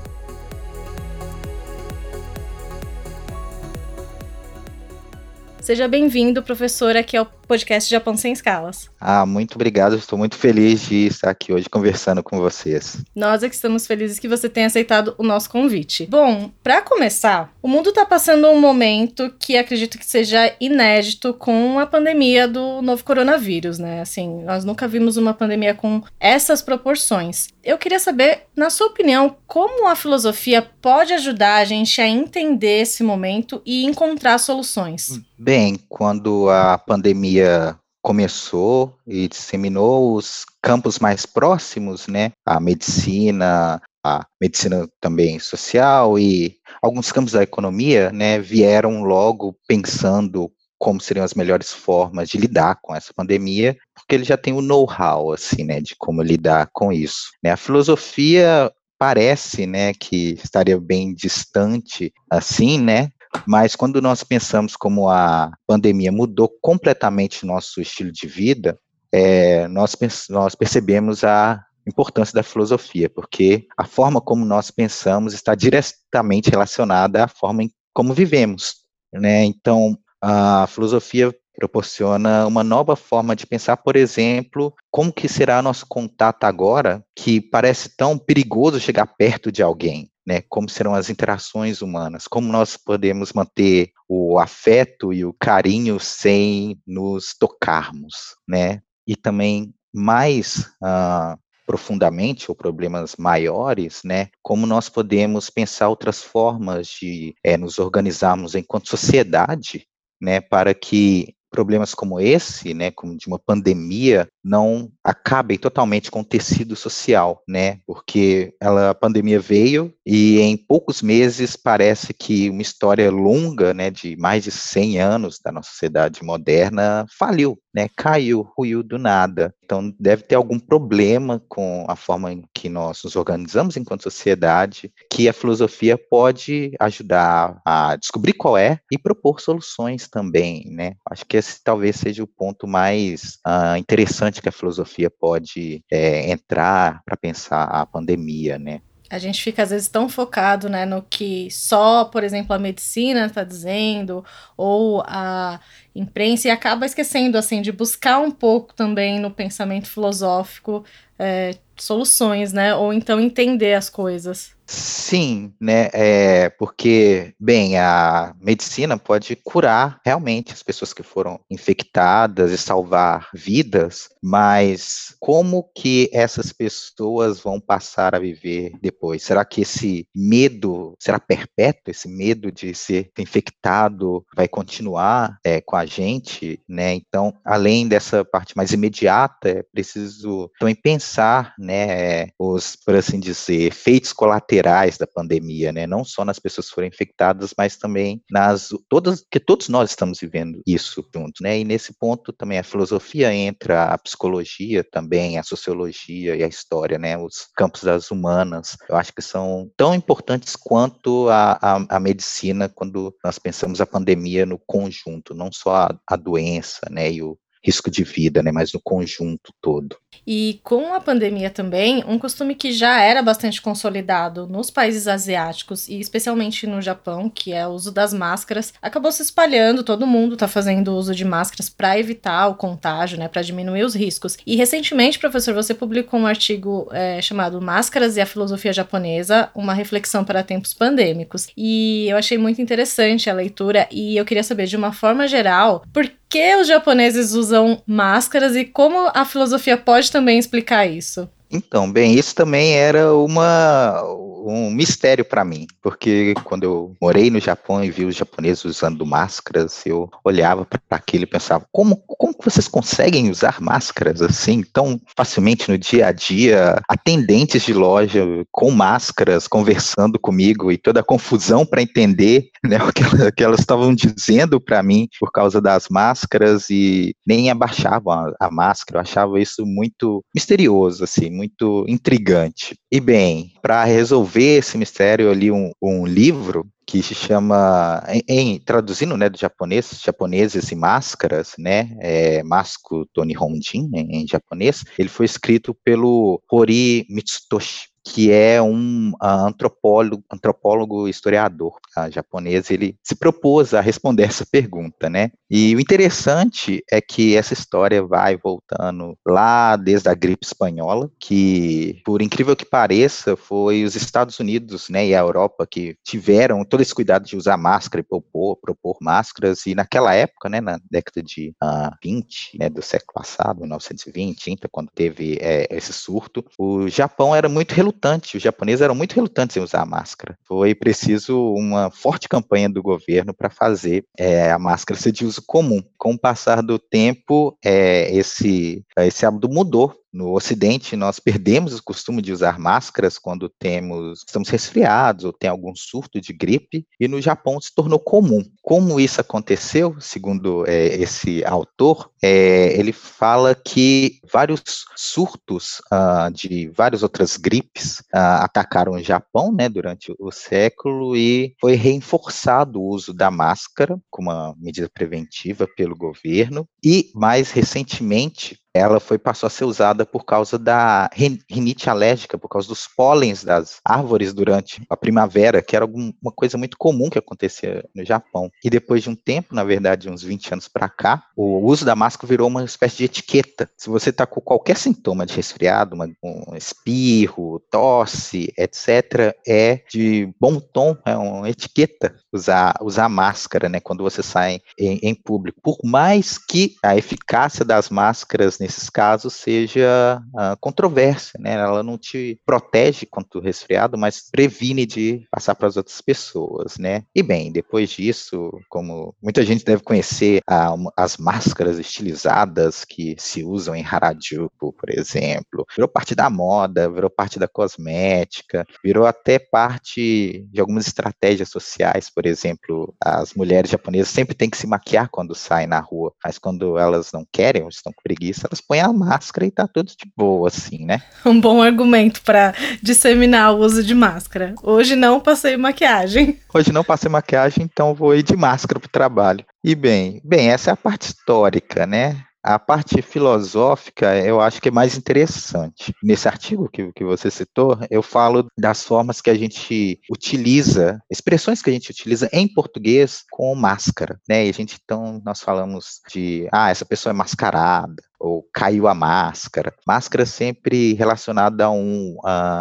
Seja 5.61 5.89
bem-vindo, 5.89 6.43
professor, 6.43 6.95
aqui 6.95 7.17
ao 7.17 7.25
podcast 7.47 7.91
Japão 7.91 8.17
Sem 8.17 8.33
Escalas. 8.33 8.91
Ah, 9.01 9.25
muito 9.27 9.55
obrigado. 9.55 9.97
Estou 9.97 10.19
muito 10.19 10.37
feliz 10.37 10.83
de 10.89 11.07
estar 11.07 11.31
aqui 11.31 11.53
hoje 11.53 11.69
conversando 11.69 12.23
com 12.23 12.39
vocês. 12.39 13.03
Nós 13.15 13.43
é 13.43 13.49
que 13.49 13.55
estamos 13.55 13.87
felizes 13.87 14.19
que 14.19 14.29
você 14.29 14.49
tenha 14.49 14.67
aceitado 14.67 15.15
o 15.19 15.23
nosso 15.23 15.51
convite. 15.51 16.07
Bom, 16.07 16.51
para 16.63 16.83
começar, 16.83 17.53
o 17.63 17.69
mundo 17.69 17.91
está 17.91 18.05
passando 18.07 18.49
um 18.49 18.61
momento 18.61 19.33
que 19.39 19.57
acredito 19.57 19.99
que 19.99 20.07
seja 20.07 20.55
inédito 20.61 21.35
com 21.35 21.79
a 21.79 21.87
pandemia 21.87 22.47
do 22.49 22.81
novo 22.83 23.05
coronavírus, 23.05 23.79
né? 23.79 24.01
Assim, 24.01 24.43
nós 24.45 24.65
nunca 24.65 24.89
vimos 24.89 25.17
uma 25.17 25.35
pandemia 25.35 25.75
com 25.75 26.03
essas 26.19 26.63
proporções. 26.63 27.49
Eu 27.63 27.79
queria 27.79 27.99
saber, 27.99 28.43
na 28.55 28.69
sua 28.69 28.89
opinião, 28.89 29.37
como 29.47 29.89
a 29.89 29.97
filosofia 29.97 30.69
pode 30.83 31.15
ajudar 31.15 31.57
a 31.57 31.65
gente 31.65 32.01
a 32.01 32.07
entender 32.07 32.83
esse 32.83 33.03
momento 33.03 33.63
e 33.65 33.85
encontrar 33.85 34.39
soluções? 34.39 35.21
Bem, 35.39 35.79
quando 35.89 36.49
a 36.49 36.79
pandemia 36.79 37.34
pandemia 37.35 37.79
começou 38.03 38.95
e 39.07 39.27
disseminou 39.29 40.15
os 40.15 40.45
campos 40.63 40.99
mais 40.99 41.25
próximos, 41.25 42.07
né? 42.07 42.33
A 42.47 42.61
medicina, 42.61 43.81
a 44.05 44.27
medicina 44.41 44.87
também 45.01 45.39
social 45.39 46.19
e 46.19 46.57
alguns 46.83 47.11
campos 47.11 47.33
da 47.33 47.43
economia, 47.43 48.13
né, 48.13 48.39
vieram 48.39 49.03
logo 49.03 49.57
pensando 49.67 50.53
como 50.79 51.01
seriam 51.01 51.25
as 51.25 51.33
melhores 51.33 51.73
formas 51.73 52.29
de 52.29 52.37
lidar 52.37 52.79
com 52.83 52.95
essa 52.95 53.13
pandemia, 53.15 53.75
porque 53.95 54.15
ele 54.15 54.25
já 54.25 54.37
tem 54.37 54.53
o 54.53 54.61
know-how 54.61 55.33
assim, 55.33 55.65
né, 55.65 55.81
de 55.81 55.95
como 55.97 56.23
lidar 56.23 56.69
com 56.75 56.93
isso. 56.93 57.31
Né? 57.43 57.53
A 57.53 57.57
filosofia 57.57 58.71
parece, 58.99 59.67
né, 59.67 59.95
que 59.95 60.39
estaria 60.45 60.79
bem 60.79 61.15
distante 61.15 62.13
assim, 62.31 62.79
né, 62.79 63.09
mas 63.47 63.75
quando 63.77 64.01
nós 64.01 64.23
pensamos 64.23 64.77
como 64.77 65.09
a 65.09 65.51
pandemia 65.67 66.13
mudou 66.13 66.49
completamente 66.61 67.47
nosso 67.47 67.81
estilo 67.81 68.11
de 68.13 68.27
vida, 68.27 68.79
é, 69.13 69.69
nós, 69.69 69.97
nós 70.29 70.55
percebemos 70.55 71.25
a 71.25 71.63
importância 71.87 72.35
da 72.35 72.43
filosofia, 72.43 73.11
porque 73.11 73.67
a 73.77 73.85
forma 73.85 74.21
como 74.21 74.45
nós 74.45 74.71
pensamos 74.71 75.35
está 75.35 75.55
diretamente 75.55 76.51
relacionada 76.51 77.25
à 77.25 77.29
forma 77.29 77.63
como 77.93 78.15
vivemos, 78.15 78.77
né? 79.13 79.45
Então, 79.45 79.97
a 80.21 80.67
filosofia 80.67 81.35
proporciona 81.55 82.47
uma 82.47 82.65
nova 82.65 82.97
forma 82.97 83.37
de 83.37 83.47
pensar, 83.47 83.77
por 83.77 83.97
exemplo, 83.97 84.75
como 84.91 85.13
que 85.13 85.29
será 85.29 85.63
nosso 85.63 85.87
contato 85.89 86.45
agora, 86.45 87.05
que 87.17 87.41
parece 87.41 87.97
tão 87.97 88.19
perigoso 88.19 88.81
chegar 88.81 89.07
perto 89.07 89.53
de 89.53 89.63
alguém, 89.63 90.11
né? 90.27 90.43
Como 90.49 90.69
serão 90.69 90.95
as 90.95 91.09
interações 91.09 91.81
humanas? 91.81 92.27
Como 92.27 92.51
nós 92.51 92.77
podemos 92.77 93.33
manter 93.33 93.91
o 94.09 94.39
afeto 94.39 95.13
e 95.13 95.25
o 95.25 95.33
carinho 95.33 95.99
sem 96.01 96.79
nos 96.87 97.35
tocarmos, 97.39 98.37
né? 98.49 98.81
E 99.07 99.15
também 99.15 99.73
mais 99.93 100.71
uh, 100.83 101.39
profundamente 101.67 102.51
ou 102.51 102.55
problemas 102.55 103.17
maiores, 103.17 104.03
né? 104.05 104.29
Como 104.43 104.67
nós 104.67 104.89
podemos 104.89 105.51
pensar 105.51 105.89
outras 105.89 106.23
formas 106.23 106.89
de 106.89 107.35
é, 107.45 107.57
nos 107.57 107.79
organizarmos 107.79 108.55
enquanto 108.55 108.89
sociedade, 108.89 109.87
né? 110.21 110.41
Para 110.41 110.75
que 110.75 111.35
problemas 111.55 111.95
como 111.95 112.19
esse, 112.19 112.75
né, 112.75 112.91
como 112.91 113.17
de 113.17 113.29
uma 113.29 113.39
pandemia, 113.39 114.29
não 114.43 114.91
acabem 115.05 115.57
totalmente 115.57 116.11
com 116.11 116.21
o 116.21 116.25
tecido 116.25 116.75
social, 116.75 117.45
né? 117.49 117.79
Porque 117.87 118.53
ela, 118.61 118.91
a 118.91 118.95
pandemia 118.95 119.39
veio 119.39 119.95
e 120.05 120.41
em 120.41 120.57
poucos 120.57 121.01
meses 121.01 121.55
parece 121.55 122.13
que 122.13 122.51
uma 122.51 122.61
história 122.61 123.09
longa, 123.09 123.73
né, 123.73 123.89
de 123.89 124.17
mais 124.17 124.43
de 124.43 124.51
100 124.51 124.99
anos 124.99 125.39
da 125.39 125.53
nossa 125.53 125.71
sociedade 125.71 126.25
moderna 126.25 127.07
faliu, 127.17 127.57
né? 127.73 127.89
Caiu, 127.97 128.45
ruiu 128.59 128.83
do 128.83 128.99
nada. 128.99 129.55
Então 129.65 129.95
deve 130.01 130.25
ter 130.25 130.35
algum 130.35 130.59
problema 130.59 131.41
com 131.49 131.87
a 131.89 131.95
forma 131.95 132.33
que 132.65 132.69
nós 132.71 133.05
nos 133.05 133.15
organizamos 133.15 133.77
enquanto 133.77 134.05
sociedade, 134.05 134.91
que 135.13 135.29
a 135.29 135.35
filosofia 135.35 135.99
pode 135.99 136.73
ajudar 136.81 137.61
a 137.63 137.95
descobrir 137.97 138.33
qual 138.33 138.57
é 138.57 138.81
e 138.91 138.97
propor 138.97 139.39
soluções 139.39 140.09
também, 140.09 140.65
né? 140.71 140.95
Acho 141.11 141.27
que 141.27 141.37
esse 141.37 141.63
talvez 141.63 141.97
seja 141.97 142.23
o 142.23 142.27
ponto 142.27 142.67
mais 142.67 143.39
uh, 143.47 143.77
interessante 143.77 144.41
que 144.41 144.49
a 144.49 144.53
filosofia 144.53 145.11
pode 145.11 145.85
é, 145.93 146.31
entrar 146.31 147.03
para 147.05 147.19
pensar 147.19 147.65
a 147.65 147.85
pandemia, 147.85 148.59
né? 148.59 148.81
A 149.11 149.19
gente 149.19 149.43
fica 149.43 149.63
às 149.63 149.69
vezes 149.69 149.89
tão 149.89 150.09
focado, 150.09 150.71
né, 150.71 150.87
no 150.87 151.03
que 151.03 151.51
só, 151.51 152.07
por 152.07 152.25
exemplo, 152.25 152.55
a 152.55 152.59
medicina 152.59 153.27
está 153.27 153.45
dizendo 153.45 154.25
ou 154.57 155.03
a 155.07 155.61
imprensa 155.95 156.49
e 156.49 156.51
acaba 156.51 156.87
esquecendo 156.87 157.39
assim 157.39 157.63
de 157.63 157.71
buscar 157.71 158.19
um 158.19 158.31
pouco 158.31 158.75
também 158.75 159.21
no 159.21 159.31
pensamento 159.31 159.89
filosófico 159.89 160.85
é, 161.19 161.55
soluções, 161.77 162.53
né, 162.53 162.75
ou 162.75 162.93
então 162.93 163.21
entender 163.21 163.75
as 163.75 163.89
coisas. 163.89 164.55
Sim, 164.67 165.53
né? 165.61 165.91
É, 165.93 166.49
porque, 166.49 167.35
bem, 167.39 167.77
a 167.77 168.35
medicina 168.41 168.97
pode 168.97 169.37
curar 169.37 170.01
realmente 170.03 170.55
as 170.55 170.63
pessoas 170.63 170.95
que 170.95 171.03
foram 171.03 171.39
infectadas 171.51 172.51
e 172.51 172.57
salvar 172.57 173.29
vidas, 173.35 174.09
mas 174.23 175.15
como 175.21 175.69
que 175.77 176.09
essas 176.15 176.51
pessoas 176.51 177.41
vão 177.41 177.61
passar 177.61 178.15
a 178.15 178.19
viver 178.19 178.73
depois? 178.81 179.23
Será 179.23 179.45
que 179.45 179.61
esse 179.61 180.09
medo 180.15 180.95
será 180.99 181.21
perpétuo? 181.21 181.91
Esse 181.91 182.09
medo 182.09 182.51
de 182.51 182.75
ser 182.75 183.11
infectado 183.19 184.25
vai 184.35 184.49
continuar 184.49 185.37
é, 185.45 185.61
com 185.61 185.77
a 185.77 185.84
gente, 185.87 186.61
né? 186.69 186.95
Então, 186.95 187.35
além 187.45 187.89
dessa 187.89 188.25
parte 188.25 188.57
mais 188.57 188.73
imediata, 188.73 189.49
é 189.49 189.63
preciso 189.63 190.51
também 190.59 190.75
pensar, 190.75 191.55
né, 191.59 192.29
os, 192.39 192.77
por 192.77 192.95
assim 192.95 193.19
dizer, 193.21 193.63
efeitos 193.63 194.13
colaterais 194.13 194.97
da 194.99 195.07
pandemia, 195.07 195.73
né? 195.73 195.87
Não 195.87 196.05
só 196.05 196.25
nas 196.25 196.39
pessoas 196.39 196.69
que 196.69 196.75
foram 196.75 196.89
infectadas, 196.89 197.55
mas 197.57 197.77
também 197.77 198.23
nas 198.31 198.69
todas 198.89 199.25
que 199.31 199.41
todos 199.41 199.69
nós 199.69 199.91
estamos 199.91 200.21
vivendo 200.21 200.61
isso 200.67 201.05
juntos, 201.15 201.41
né? 201.41 201.59
E 201.59 201.65
nesse 201.65 201.93
ponto 201.99 202.33
também 202.33 202.59
a 202.59 202.65
filosofia 202.65 203.33
entra, 203.33 203.85
a 203.85 203.99
psicologia 203.99 204.85
também, 204.85 205.39
a 205.39 205.43
sociologia 205.43 206.37
e 206.37 206.43
a 206.43 206.49
história, 206.49 206.99
né? 206.99 207.17
Os 207.17 207.49
campos 207.57 207.83
das 207.83 208.11
humanas, 208.11 208.77
eu 208.89 208.97
acho 208.97 209.13
que 209.13 209.23
são 209.23 209.71
tão 209.77 209.95
importantes 209.95 210.57
quanto 210.57 211.29
a, 211.29 211.59
a, 211.61 211.97
a 211.97 212.01
medicina 212.01 212.69
quando 212.69 213.15
nós 213.25 213.39
pensamos 213.39 213.81
a 213.81 213.87
pandemia 213.87 214.47
no 214.47 214.59
conjunto, 214.59 215.35
não 215.35 215.51
só 215.53 215.74
a, 215.75 215.99
a 216.09 216.17
doença, 216.17 216.81
né? 216.91 217.13
E 217.13 217.23
o 217.23 217.39
risco 217.65 217.91
de 217.91 218.05
vida, 218.05 218.43
né, 218.43 218.53
mas 218.53 218.73
no 218.73 218.81
conjunto 218.83 219.53
todo. 219.61 219.97
E 220.27 220.61
com 220.63 220.95
a 220.95 221.01
pandemia 221.01 221.51
também, 221.51 222.05
um 222.07 222.19
costume 222.19 222.55
que 222.55 222.73
já 222.73 223.01
era 223.01 223.23
bastante 223.23 223.61
consolidado 223.61 224.47
nos 224.47 224.71
países 224.71 225.07
asiáticos 225.07 225.89
e 225.89 226.01
especialmente 226.01 226.67
no 226.67 226.81
Japão, 226.81 227.31
que 227.31 227.53
é 227.53 227.67
o 227.67 227.71
uso 227.71 227.93
das 227.93 228.13
máscaras, 228.13 228.73
acabou 228.81 229.13
se 229.13 229.23
espalhando, 229.23 229.83
todo 229.83 230.07
mundo 230.07 230.35
está 230.35 230.49
fazendo 230.49 230.95
uso 230.95 231.15
de 231.15 231.25
máscaras 231.25 231.69
para 231.69 231.99
evitar 231.99 232.49
o 232.49 232.55
contágio, 232.55 233.19
né, 233.19 233.29
para 233.29 233.43
diminuir 233.43 233.85
os 233.85 233.95
riscos. 233.95 234.37
E 234.47 234.57
recentemente, 234.57 235.19
professor, 235.19 235.55
você 235.55 235.75
publicou 235.75 236.21
um 236.21 236.27
artigo 236.27 236.89
é, 236.93 237.21
chamado 237.21 237.61
Máscaras 237.61 238.17
e 238.17 238.21
a 238.21 238.27
Filosofia 238.27 238.73
Japonesa, 238.73 239.51
uma 239.55 239.75
reflexão 239.75 240.25
para 240.25 240.43
tempos 240.43 240.75
pandêmicos. 240.75 241.49
E 241.57 242.07
eu 242.09 242.17
achei 242.17 242.39
muito 242.39 242.61
interessante 242.61 243.29
a 243.29 243.35
leitura 243.35 243.89
e 243.91 244.17
eu 244.17 244.25
queria 244.25 244.43
saber 244.43 244.67
de 244.67 244.77
uma 244.77 244.93
forma 244.93 245.27
geral, 245.29 245.85
por 245.93 246.11
que 246.35 246.57
os 246.57 246.67
japoneses 246.67 247.33
usam 247.33 247.81
máscaras 247.87 248.57
e 248.57 248.65
como 248.65 249.09
a 249.15 249.25
filosofia 249.25 249.77
pode 249.77 250.04
também 250.11 250.39
explicar 250.39 250.87
isso? 250.87 251.29
Então, 251.51 251.91
bem, 251.91 252.15
isso 252.15 252.35
também 252.35 252.73
era 252.73 253.15
uma, 253.15 254.03
um 254.45 254.71
mistério 254.71 255.25
para 255.25 255.45
mim, 255.45 255.67
porque 255.81 256.35
quando 256.43 256.65
eu 256.65 256.97
morei 257.01 257.31
no 257.31 257.39
Japão 257.39 257.83
e 257.83 257.91
vi 257.91 258.05
os 258.05 258.17
japoneses 258.17 258.65
usando 258.65 259.07
máscaras, 259.07 259.87
eu 259.87 260.11
olhava 260.25 260.65
para 260.65 260.81
aquilo 260.91 261.25
e 261.25 261.29
pensava, 261.29 261.65
como, 261.71 261.97
como 261.97 262.35
vocês 262.43 262.67
conseguem 262.67 263.31
usar 263.31 263.61
máscaras 263.61 264.21
assim 264.21 264.63
tão 264.63 265.01
facilmente 265.17 265.71
no 265.71 265.79
dia 265.79 266.09
a 266.09 266.13
dia? 266.13 266.83
Atendentes 266.89 267.63
de 267.63 267.73
loja 267.73 268.25
com 268.51 268.71
máscaras 268.71 269.47
conversando 269.47 270.19
comigo 270.19 270.73
e 270.73 270.77
toda 270.77 271.01
a 271.01 271.05
confusão 271.05 271.65
para 271.65 271.83
entender 271.83 272.51
né, 272.69 272.79
o 272.83 272.93
que, 272.93 273.03
que 273.33 273.45
elas 273.45 273.61
estavam 273.61 273.95
dizendo 273.95 274.61
para 274.61 274.83
mim 274.83 275.09
por 275.21 275.31
causa 275.31 275.61
das 275.61 275.89
máscaras 275.91 276.71
e 276.71 277.15
nem 277.27 277.51
abaixavam 277.51 278.13
a, 278.13 278.33
a 278.41 278.51
máscara. 278.51 278.99
Eu 278.99 279.03
achava 279.03 279.41
isso 279.41 279.67
muito 279.67 280.25
misterioso, 280.35 281.05
assim, 281.05 281.31
muito 281.31 281.85
intrigante. 281.87 282.77
E 282.91 283.01
bem, 283.01 283.53
para 283.61 283.85
resolver 283.85 284.59
esse 284.59 284.79
mistério, 284.79 285.27
eu 285.27 285.33
li 285.33 285.51
um, 285.51 285.71
um 285.83 286.07
livro 286.07 286.67
que 286.87 287.03
se 287.03 287.15
chama, 287.15 288.03
em, 288.09 288.23
em, 288.29 288.61
traduzindo 288.61 289.17
né, 289.17 289.29
do 289.29 289.39
japonês, 289.39 290.01
japoneses 290.05 290.71
e 290.71 290.75
máscaras, 290.75 291.53
né, 291.59 291.97
é, 291.99 292.43
Masco 292.43 293.07
Toni 293.13 293.37
Hondin, 293.37 293.91
em, 293.95 294.23
em 294.23 294.27
japonês, 294.27 294.85
ele 294.99 295.09
foi 295.09 295.27
escrito 295.27 295.75
pelo 295.83 296.43
Hori 296.51 297.07
Mitsutoshi 297.09 297.94
que 298.05 298.31
é 298.31 298.61
um 298.61 299.13
uh, 299.13 299.47
antropólogo, 299.47 300.23
antropólogo 300.31 301.09
historiador 301.09 301.77
uh, 301.97 302.11
japonês, 302.11 302.71
ele 302.71 302.97
se 303.03 303.15
propôs 303.15 303.73
a 303.73 303.81
responder 303.81 304.25
essa 304.35 304.45
pergunta, 304.45 305.09
né? 305.09 305.31
E 305.51 305.75
o 305.75 305.81
interessante 305.81 306.83
é 306.91 307.01
que 307.01 307.37
essa 307.37 307.53
história 307.53 308.03
vai 308.03 308.37
voltando 308.37 309.17
lá 309.27 309.77
desde 309.77 310.09
a 310.09 310.15
gripe 310.15 310.45
espanhola, 310.45 311.11
que, 311.19 312.03
por 312.05 312.21
incrível 312.21 312.57
que 312.57 312.65
pareça, 312.65 313.37
foi 313.37 313.85
os 313.85 313.95
Estados 313.95 314.39
Unidos, 314.41 314.89
né, 314.89 315.07
e 315.07 315.15
a 315.15 315.21
Europa 315.21 315.67
que 315.67 315.97
tiveram 316.05 316.65
todo 316.65 316.81
esse 316.81 316.95
cuidado 316.95 317.25
de 317.25 317.37
usar 317.37 317.57
máscara 317.57 318.01
e 318.01 318.05
propor, 318.05 318.57
propor 318.57 318.97
máscaras, 319.01 319.65
e 319.67 319.75
naquela 319.75 320.13
época, 320.15 320.49
né, 320.49 320.61
na 320.61 320.79
década 320.91 321.23
de 321.23 321.51
uh, 321.51 321.55
ah, 321.63 321.97
20, 322.03 322.59
né, 322.59 322.69
do 322.69 322.83
século 322.83 323.13
passado, 323.15 323.61
1920, 323.61 324.45
30, 324.45 324.69
quando 324.69 324.91
teve 324.95 325.39
é, 325.41 325.67
esse 325.71 325.93
surto, 325.93 326.45
o 326.59 326.89
Japão 326.89 327.35
era 327.35 327.49
muito 327.49 327.73
relutante 327.73 327.94
relutante, 327.95 328.37
os 328.37 328.43
japoneses 328.43 328.81
eram 328.81 328.95
muito 328.95 329.15
relutantes 329.15 329.57
em 329.57 329.61
usar 329.61 329.87
máscara. 329.87 330.37
Foi 330.45 330.75
preciso 330.75 331.55
uma 331.55 331.91
forte 331.91 332.29
campanha 332.29 332.69
do 332.69 332.83
governo 332.83 333.33
para 333.33 333.49
fazer 333.49 334.05
é, 334.19 334.51
a 334.51 334.59
máscara 334.59 335.01
ser 335.01 335.13
de 335.13 335.25
uso 335.25 335.43
comum. 335.47 335.83
Com 335.97 336.13
o 336.13 336.19
passar 336.19 336.63
do 336.63 336.79
tempo, 336.79 337.57
é, 337.65 338.15
esse, 338.15 338.85
esse 338.99 339.25
hábito 339.25 339.49
mudou 339.49 339.95
no 340.15 340.33
Ocidente, 340.33 340.95
nós 340.95 341.19
perdemos 341.19 341.75
o 341.75 341.83
costume 341.83 342.23
de 342.23 342.33
usar 342.33 342.57
máscaras 342.59 343.19
quando 343.19 343.49
temos 343.49 344.23
estamos 344.27 344.49
resfriados 344.49 345.25
ou 345.25 345.33
tem 345.33 345.51
algum 345.51 345.75
surto 345.75 346.21
de 346.21 346.33
gripe, 346.33 346.87
e 347.01 347.09
no 347.09 347.21
Japão 347.21 347.61
se 347.61 347.75
tornou 347.75 347.99
comum. 347.99 348.43
Como 348.63 349.01
isso 349.01 349.21
aconteceu, 349.21 349.97
segundo 350.01 350.65
é, 350.69 350.87
esse 350.95 351.45
autor, 351.45 352.11
é, 352.23 352.79
ele 352.79 352.93
fala 352.93 353.55
que 353.55 354.21
vários 354.33 354.63
surtos 354.97 355.81
uh, 355.93 356.33
de 356.33 356.69
várias 356.69 357.03
outras 357.03 357.37
gripes 357.37 357.99
uh, 358.15 358.41
atacaram 358.43 358.93
o 358.93 359.03
Japão 359.03 359.53
né, 359.53 359.69
durante 359.69 360.15
o 360.19 360.31
século 360.31 361.17
e 361.17 361.55
foi 361.61 361.75
reforçado 361.75 362.81
o 362.81 362.87
uso 362.87 363.13
da 363.13 363.31
máscara 363.31 363.99
como 364.09 364.31
uma 364.31 364.55
medida 364.59 364.89
preventiva 364.89 365.67
pelo 365.77 365.97
governo, 365.97 366.69
e 366.83 367.11
mais 367.15 367.51
recentemente 367.51 368.59
ela 368.75 368.99
foi 368.99 369.19
passou 369.19 369.47
a 369.47 369.51
ser 369.51 369.65
usada 369.65 370.05
por 370.05 370.25
causa 370.25 370.59
da 370.59 371.09
rinite 371.15 371.89
alérgica, 371.89 372.37
por 372.37 372.49
causa 372.49 372.67
dos 372.67 372.89
pólens 372.89 373.45
das 373.45 373.81
árvores 373.85 374.35
durante 374.35 374.83
a 374.91 374.97
primavera, 374.97 375.63
que 375.63 375.77
era 375.77 375.87
uma 375.87 376.33
coisa 376.35 376.59
muito 376.59 376.77
comum 376.77 377.09
que 377.09 377.19
acontecia 377.19 377.89
no 377.95 378.05
Japão. 378.05 378.51
E 378.65 378.69
depois 378.69 379.05
de 379.05 379.11
um 379.11 379.15
tempo, 379.15 379.55
na 379.55 379.63
verdade, 379.63 380.11
uns 380.11 380.23
20 380.23 380.55
anos 380.55 380.69
para 380.69 380.89
cá, 380.89 381.25
o 381.37 381.65
uso 381.65 381.85
da 381.85 381.95
máscara 381.95 382.29
virou 382.29 382.49
uma 382.49 382.65
espécie 382.65 382.99
de 382.99 383.05
etiqueta. 383.05 383.71
Se 383.77 383.89
você 383.89 384.11
está 384.11 384.27
com 384.27 384.41
qualquer 384.41 384.77
sintoma 384.77 385.25
de 385.25 385.37
resfriado, 385.37 385.95
uma, 385.95 386.09
um 386.23 386.57
espirro, 386.57 387.63
tosse, 387.71 388.53
etc., 388.59 389.35
é 389.47 389.83
de 389.89 390.35
bom 390.41 390.59
tom, 390.59 390.97
é 391.05 391.17
uma 391.17 391.49
etiqueta 391.49 392.17
usar, 392.33 392.77
usar 392.81 393.09
máscara, 393.09 393.69
né, 393.69 393.79
quando 393.79 394.03
você 394.03 394.23
sai 394.23 394.61
em, 394.79 394.99
em 395.03 395.15
público. 395.15 395.61
Por 395.63 395.79
mais 395.85 396.39
que 396.39 396.75
a 396.83 396.97
eficácia 396.97 397.65
das 397.65 397.89
máscaras 397.89 398.59
nesses 398.65 398.89
casos 398.89 399.35
seja 399.35 400.23
uh, 400.35 400.57
controversa, 400.59 401.39
né, 401.39 401.53
ela 401.53 401.83
não 401.83 401.99
te 401.99 402.41
protege 402.47 403.05
contra 403.05 403.39
o 403.39 403.43
resfriado, 403.43 403.99
mas 403.99 404.31
previne 404.31 404.87
de 404.87 405.27
passar 405.31 405.55
para 405.55 405.69
as 405.69 405.77
outras 405.77 406.01
pessoas, 406.01 406.79
né. 406.79 407.03
E 407.15 407.23
bem, 407.23 407.53
depois 407.53 407.91
disso, 407.91 408.51
como 408.71 409.15
muita 409.23 409.45
gente 409.45 409.65
deve 409.65 409.83
conhecer 409.83 410.41
uh, 410.51 410.91
as 410.97 411.19
máscaras 411.19 411.79
estilizadas 411.79 412.85
que 412.85 413.15
se 413.19 413.45
usam 413.45 413.75
em 413.75 413.85
Harajuku, 413.85 414.73
por 414.73 414.89
exemplo, 414.91 415.67
virou 415.77 415.89
parte 415.89 416.15
da 416.15 416.31
moda, 416.31 416.91
virou 416.91 417.11
parte 417.11 417.39
da 417.39 417.47
cosmética, 417.47 418.65
virou 418.83 419.07
até 419.07 419.39
parte 419.39 420.47
de 420.51 420.61
algumas 420.61 420.87
estratégias 420.87 421.51
sociais, 421.51 422.09
por 422.09 422.25
exemplo, 422.25 422.95
as 423.03 423.35
mulheres 423.35 423.71
japonesas 423.71 424.09
sempre 424.09 424.35
têm 424.35 424.49
que 424.49 424.57
se 424.57 424.67
maquiar 424.67 425.09
quando 425.11 425.35
saem 425.35 425.67
na 425.67 425.81
rua, 425.81 426.13
mas 426.25 426.39
quando 426.39 426.79
elas 426.79 427.13
não 427.13 427.27
querem 427.31 427.63
ou 427.63 427.69
estão 427.69 427.93
com 427.93 428.03
preguiça, 428.03 428.49
põem 428.61 428.81
a 428.81 428.93
máscara 428.93 429.47
e 429.47 429.51
tá 429.51 429.67
tudo 429.67 429.89
de 429.89 430.11
boa, 430.17 430.49
assim, 430.49 430.85
né? 430.85 431.03
Um 431.25 431.41
bom 431.41 431.63
argumento 431.63 432.23
para 432.23 432.55
disseminar 432.83 433.55
o 433.55 433.59
uso 433.59 433.83
de 433.83 433.95
máscara. 433.95 434.55
Hoje 434.63 434.95
não 434.95 435.21
passei 435.21 435.57
maquiagem. 435.57 436.39
Hoje 436.55 436.73
não 436.73 436.85
passei 436.85 437.11
maquiagem, 437.11 437.65
então 437.65 437.95
vou 437.95 438.15
ir 438.15 438.23
de 438.23 438.37
máscara 438.37 438.79
pro 438.79 438.89
trabalho. 438.89 439.45
E 439.63 439.75
bem, 439.75 440.21
bem, 440.25 440.51
essa 440.51 440.71
é 440.71 440.73
a 440.73 440.77
parte 440.77 441.09
histórica, 441.09 441.87
né? 441.87 442.25
A 442.45 442.59
parte 442.59 443.01
filosófica 443.01 444.19
eu 444.19 444.39
acho 444.39 444.61
que 444.61 444.69
é 444.69 444.71
mais 444.71 444.99
interessante. 444.99 445.95
Nesse 446.03 446.29
artigo 446.29 446.69
que, 446.71 446.93
que 446.93 447.03
você 447.03 447.31
citou, 447.31 447.79
eu 447.91 448.03
falo 448.03 448.47
das 448.59 448.85
formas 448.85 449.23
que 449.23 449.31
a 449.31 449.35
gente 449.35 449.99
utiliza, 450.11 451.01
expressões 451.11 451.63
que 451.63 451.71
a 451.71 451.73
gente 451.73 451.91
utiliza 451.91 452.29
em 452.35 452.47
português 452.47 453.25
com 453.31 453.55
máscara, 453.55 454.21
né? 454.29 454.45
E 454.45 454.51
a 454.51 454.53
gente, 454.53 454.79
então, 454.85 455.23
nós 455.25 455.41
falamos 455.41 456.03
de, 456.13 456.47
ah, 456.53 456.69
essa 456.69 456.85
pessoa 456.85 457.13
é 457.13 457.17
mascarada, 457.17 458.03
ou 458.25 458.49
caiu 458.53 458.89
a 458.89 458.95
máscara. 458.95 459.75
Máscara 459.87 460.25
sempre 460.25 460.95
relacionada 460.95 461.67
a 461.67 461.71
um 461.71 462.17